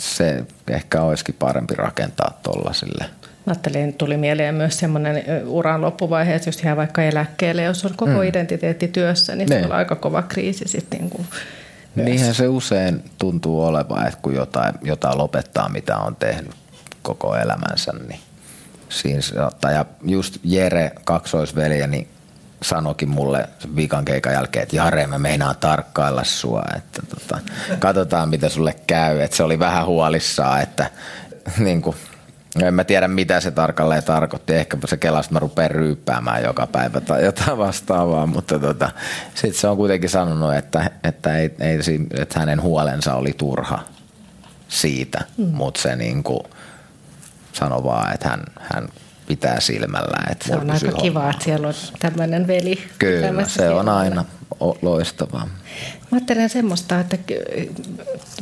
[0.00, 3.04] se ehkä olisikin parempi rakentaa tuollaisille–
[3.46, 7.94] Mä ajattelin, tuli mieleen myös semmoinen uran loppuvaihe, että jos jää vaikka eläkkeelle, jos on
[7.96, 8.22] koko mm.
[8.22, 9.60] identiteetti työssä, niin ne.
[9.60, 11.26] se on aika kova kriisi sitten niin kuin
[11.94, 16.54] Niinhän se usein tuntuu olevan, että kun jotain, jotain lopettaa, mitä on tehnyt
[17.02, 18.20] koko elämänsä, niin
[18.88, 19.70] siinä saattaa.
[19.70, 22.08] Ja just Jere, kaksoisveljeni,
[22.62, 27.40] sanokin mulle viikan keikan jälkeen, että Jare, mä meinaan tarkkailla sua, että tota,
[27.78, 29.20] katsotaan mitä sulle käy.
[29.20, 30.90] Että se oli vähän huolissaan, että
[31.58, 31.96] niin kuin,
[32.62, 34.54] en mä tiedä, mitä se tarkalleen tarkoitti.
[34.54, 38.90] Ehkä se kelasi, että mä rupean ryyppäämään joka päivä tai jotain vastaavaa, mutta tota,
[39.34, 41.78] sitten se on kuitenkin sanonut, että, että, ei, ei,
[42.10, 43.78] että hänen huolensa oli turha
[44.68, 45.44] siitä, mm.
[45.44, 46.44] mutta se niin kuin
[47.52, 48.88] sanoi vaan, että hän, hän
[49.30, 50.16] pitää silmällä.
[50.30, 52.78] Että se on aika kiva, että siellä on tämmöinen veli.
[52.98, 54.24] Kyllä, se on aina
[54.82, 55.46] loistavaa.
[56.10, 57.16] Mä ajattelen semmoista, että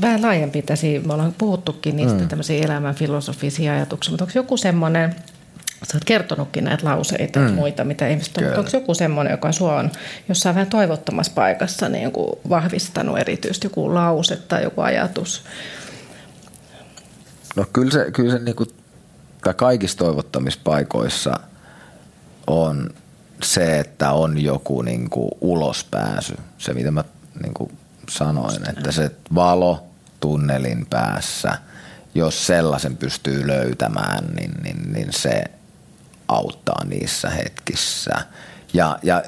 [0.01, 2.29] vähän laajempi tässä, me ollaan puhuttukin niistä mm.
[2.29, 5.15] tämmöisiä elämän filosofisia ajatuksia, mutta onko joku semmoinen,
[5.67, 7.53] sä oot kertonutkin näitä lauseita mm.
[7.53, 9.91] muita, mitä ihmiset on, onko joku semmoinen, joka sua on
[10.29, 15.45] jossain vähän toivottomassa paikassa niin joku vahvistanut erityisesti, joku lause tai joku ajatus?
[17.57, 18.69] No kyllä se, kyllä se niin kuin,
[19.57, 21.41] kaikissa toivottamispaikoissa
[22.47, 22.91] on
[23.43, 26.37] se, että on joku niin kuin ulospääsy.
[26.59, 27.05] Se, mitä mä
[27.43, 27.79] niin kuin
[28.11, 29.87] sanoin, että se valo
[30.21, 31.59] tunnelin päässä,
[32.15, 35.45] jos sellaisen pystyy löytämään, niin, niin, niin se
[36.29, 38.15] auttaa niissä hetkissä.
[38.75, 39.23] Ja, ja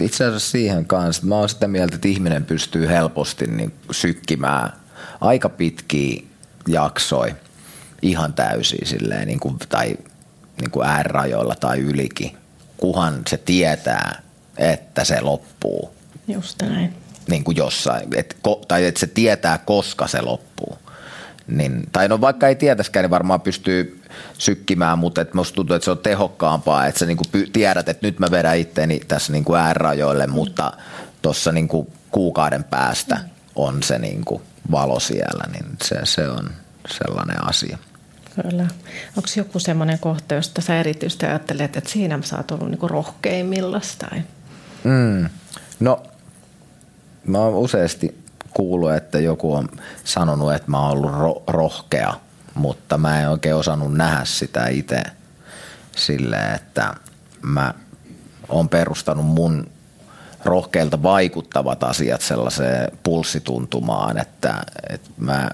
[0.00, 4.72] itse asiassa siihen kanssa, mä oon sitä mieltä, että ihminen pystyy helposti niin sykkimään
[5.20, 6.22] aika pitkiä
[6.68, 7.34] jaksoja
[8.06, 9.96] ihan täysin silleen, niin kuin, tai
[10.60, 12.36] niin kuin äärirajoilla tai ylikin
[12.76, 14.22] kuhan se tietää,
[14.58, 15.94] että se loppuu.
[16.28, 16.94] Just näin.
[17.30, 18.36] Niin kuin jossain, et,
[18.68, 20.78] tai että se tietää, koska se loppuu.
[21.46, 24.02] Niin, tai no vaikka ei tietäskään, niin varmaan pystyy
[24.38, 28.18] sykkimään, mutta et musta tuntuu, että se on tehokkaampaa, että sä niinku tiedät, että nyt
[28.18, 30.32] mä vedän itteeni tässä niinku äärirajoille, mm.
[30.32, 30.72] mutta
[31.22, 33.20] tuossa niinku kuukauden päästä
[33.54, 36.50] on se niinku valo siellä, niin se, se on
[36.88, 37.78] sellainen asia.
[38.42, 38.66] Kyllä.
[39.16, 43.96] Onko joku semmoinen kohta, josta sä erityisesti ajattelet, että siinä sä oot ollut niinku rohkeimmillas?
[43.96, 44.22] Tai?
[44.84, 45.28] Mm.
[45.80, 46.02] No,
[47.26, 48.24] mä oon useasti
[48.54, 49.68] kuullut, että joku on
[50.04, 52.14] sanonut, että mä oon ollut ro- rohkea,
[52.54, 55.02] mutta mä en oikein osannut nähdä sitä itse
[55.96, 56.94] silleen, että
[57.42, 57.74] mä
[58.48, 59.66] oon perustanut mun
[60.44, 65.50] rohkeilta vaikuttavat asiat sellaiseen pulssituntumaan, että, että mä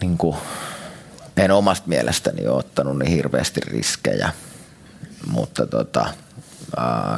[0.00, 0.36] niin kuin,
[1.38, 4.32] en omasta mielestäni ole ottanut niin hirveästi riskejä,
[5.26, 6.06] mutta tota,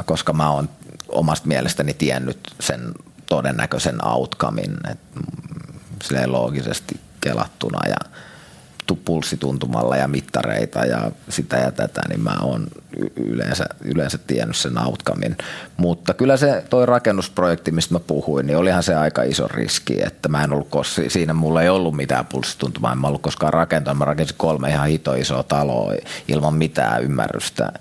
[0.05, 0.69] koska mä oon
[1.09, 2.93] omasta mielestäni tiennyt sen
[3.29, 5.19] todennäköisen outcomein, että
[6.25, 8.11] loogisesti kelattuna ja
[9.05, 12.67] pulssituntumalla ja mittareita ja sitä ja tätä, niin mä oon
[13.15, 15.37] yleensä, yleensä tiennyt sen outcomein.
[15.77, 20.29] Mutta kyllä se toi rakennusprojekti, mistä mä puhuin, niin olihan se aika iso riski, että
[20.29, 23.97] mä en ollut, koska siinä mulla ei ollut mitään pulssituntumaa, en mä ollut koskaan rakentanut,
[23.97, 25.93] mä rakensin kolme ihan hito isoa taloa
[26.27, 27.71] ilman mitään ymmärrystä.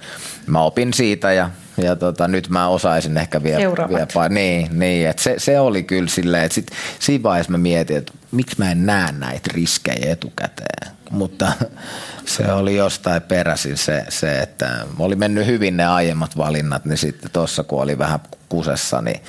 [0.46, 1.50] Mä opin siitä ja
[1.82, 6.08] ja tota, nyt mä osaisin ehkä vielä, vielä niin, niin että se, se, oli kyllä
[6.08, 10.99] silleen, että sit, siinä vaiheessa mä mietin, että miksi mä en näe näitä riskejä etukäteen
[11.10, 11.52] mutta
[12.36, 17.30] se oli jostain peräisin se, se, että oli mennyt hyvin ne aiemmat valinnat, niin sitten
[17.30, 19.20] tuossa kun oli vähän kusessa, niin,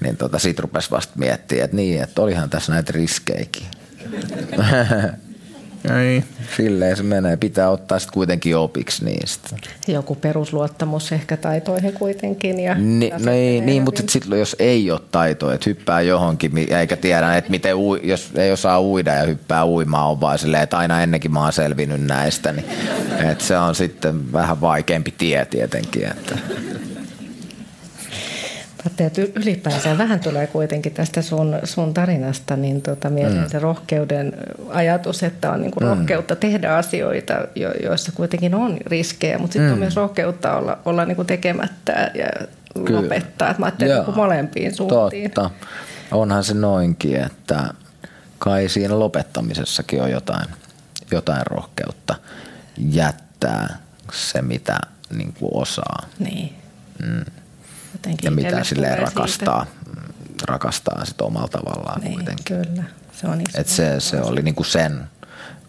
[0.00, 3.66] niin tota, sit rupesi vasta miettimään, että niin, että olihan tässä näitä riskejäkin.
[5.90, 6.24] Niin.
[6.56, 7.36] Silleen se menee.
[7.36, 9.56] Pitää ottaa sitten kuitenkin opiksi niistä.
[9.88, 12.60] Joku perusluottamus ehkä taitoihin kuitenkin.
[12.60, 16.96] Ja Ni, no ei, niin, mutta sitten jos ei ole taitoa, että hyppää johonkin, eikä
[16.96, 20.78] tiedä, että miten ui, jos ei osaa uida ja hyppää uimaan, on vaan silleen, että
[20.78, 22.66] aina ennenkin mä oon selvinnyt näistä, niin
[23.30, 26.04] että se on sitten vähän vaikeampi tie tietenkin.
[26.04, 26.38] Että.
[28.86, 33.48] Että ylipäänsä vähän tulee kuitenkin tästä sun, sun tarinasta niin tota, mieleen mm.
[33.48, 34.32] se rohkeuden
[34.68, 35.86] ajatus, että on niinku mm.
[35.86, 39.72] rohkeutta tehdä asioita, jo, joissa kuitenkin on riskejä, mutta sitten mm.
[39.72, 42.26] on myös rohkeutta olla, olla niinku tekemättä ja
[42.84, 43.02] Kyllä.
[43.02, 43.50] lopettaa.
[43.50, 45.30] Että mä ajattelen niinku molempiin suuntiin.
[45.30, 45.50] Totta.
[46.10, 47.68] Onhan se noinkin, että
[48.38, 50.48] kai siinä lopettamisessakin on jotain,
[51.10, 52.14] jotain rohkeutta
[52.78, 53.78] jättää
[54.12, 54.78] se, mitä
[55.16, 56.06] niin kuin osaa.
[56.18, 56.54] Niin.
[57.02, 57.24] Mm.
[58.22, 60.44] Ja mitä sille rakastaa, siitä.
[60.48, 62.44] rakastaa sit omalla tavallaan niin, kuitenkin.
[62.44, 65.00] Kyllä, se on Et se, se oli niinku sen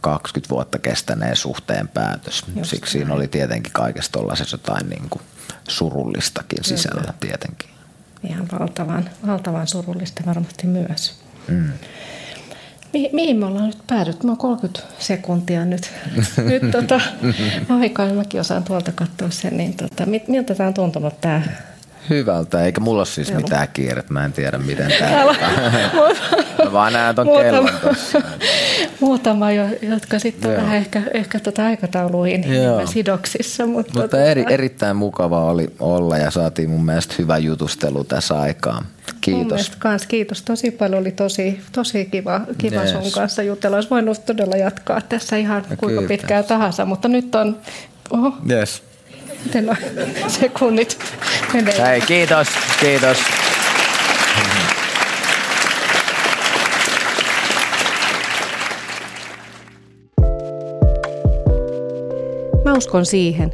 [0.01, 2.43] 20 vuotta kestäneen suhteen päätös.
[2.55, 2.91] Just Siksi näin.
[2.91, 5.21] siinä oli tietenkin kaikessa tuollaisessa jotain niinku
[5.67, 6.77] surullistakin kyllä.
[6.77, 7.69] sisällä tietenkin.
[8.29, 11.19] Ihan valtavan, valtavan surullista varmasti myös.
[11.47, 11.71] Mm.
[12.93, 14.25] Mi- mihin me ollaan nyt päädytty?
[14.25, 15.91] Mä oon 30 sekuntia nyt.
[16.49, 17.01] nyt tota,
[17.79, 19.57] aikaan mäkin osaan tuolta katsoa sen.
[19.57, 21.41] Niin tota, miltä tämä on tuntunut tämä
[22.09, 23.39] Hyvältä, eikä mulla ole siis Joo.
[23.39, 24.13] mitään kiirettä.
[24.13, 25.25] Mä en tiedä, miten tämä
[26.65, 27.69] Mä vaan näen ton Muutama.
[28.99, 29.51] Muutama,
[29.81, 32.45] jotka sitten on vähän ehkä, ehkä tota aikatauluihin
[32.85, 33.65] sidoksissa.
[33.65, 38.39] Mutta, mutta eri, tota- erittäin mukava oli olla ja saatiin mun mielestä hyvä jutustelu tässä
[38.39, 38.85] aikaan.
[39.21, 39.71] Kiitos.
[39.79, 41.01] Kans, kiitos tosi paljon.
[41.01, 42.91] Oli tosi, tosi kiva, kiva yes.
[42.91, 43.77] sun kanssa jutella.
[43.77, 46.07] Olisi voinut todella jatkaa tässä ihan no, kuinka kyllä.
[46.07, 47.57] pitkään tahansa, mutta nyt on...
[48.11, 48.33] Oho.
[48.49, 48.83] Yes.
[49.43, 49.75] Miten on
[50.27, 50.99] sekunnit?
[51.87, 52.47] Hei, kiitos,
[52.79, 53.17] kiitos.
[62.65, 63.51] Mä uskon siihen,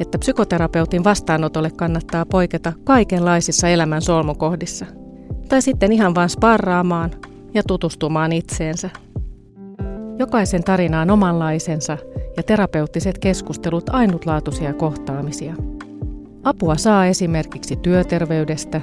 [0.00, 4.86] että psykoterapeutin vastaanotolle kannattaa poiketa kaikenlaisissa elämän solmukohdissa.
[5.48, 7.10] Tai sitten ihan vain sparraamaan
[7.54, 8.90] ja tutustumaan itseensä.
[10.18, 11.98] Jokaisen tarina on omanlaisensa
[12.36, 15.54] ja terapeuttiset keskustelut ainutlaatuisia kohtaamisia.
[16.44, 18.80] Apua saa esimerkiksi työterveydestä,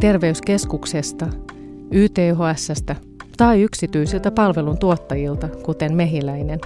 [0.00, 1.26] terveyskeskuksesta,
[1.90, 2.96] YTHSstä
[3.36, 6.60] tai yksityisiltä palveluntuottajilta, kuten Mehiläinen.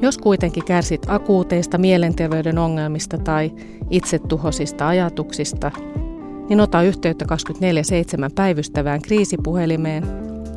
[0.00, 3.52] Jos kuitenkin kärsit akuuteista mielenterveyden ongelmista tai
[3.90, 5.70] itsetuhosista ajatuksista,
[6.48, 10.04] niin ota yhteyttä 24-7 päivystävään kriisipuhelimeen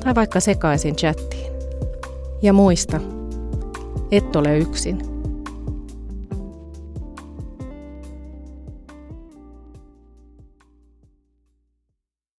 [0.04, 1.59] tai vaikka sekaisin chattiin.
[2.42, 3.00] Ja muista,
[4.12, 5.19] et ole yksin.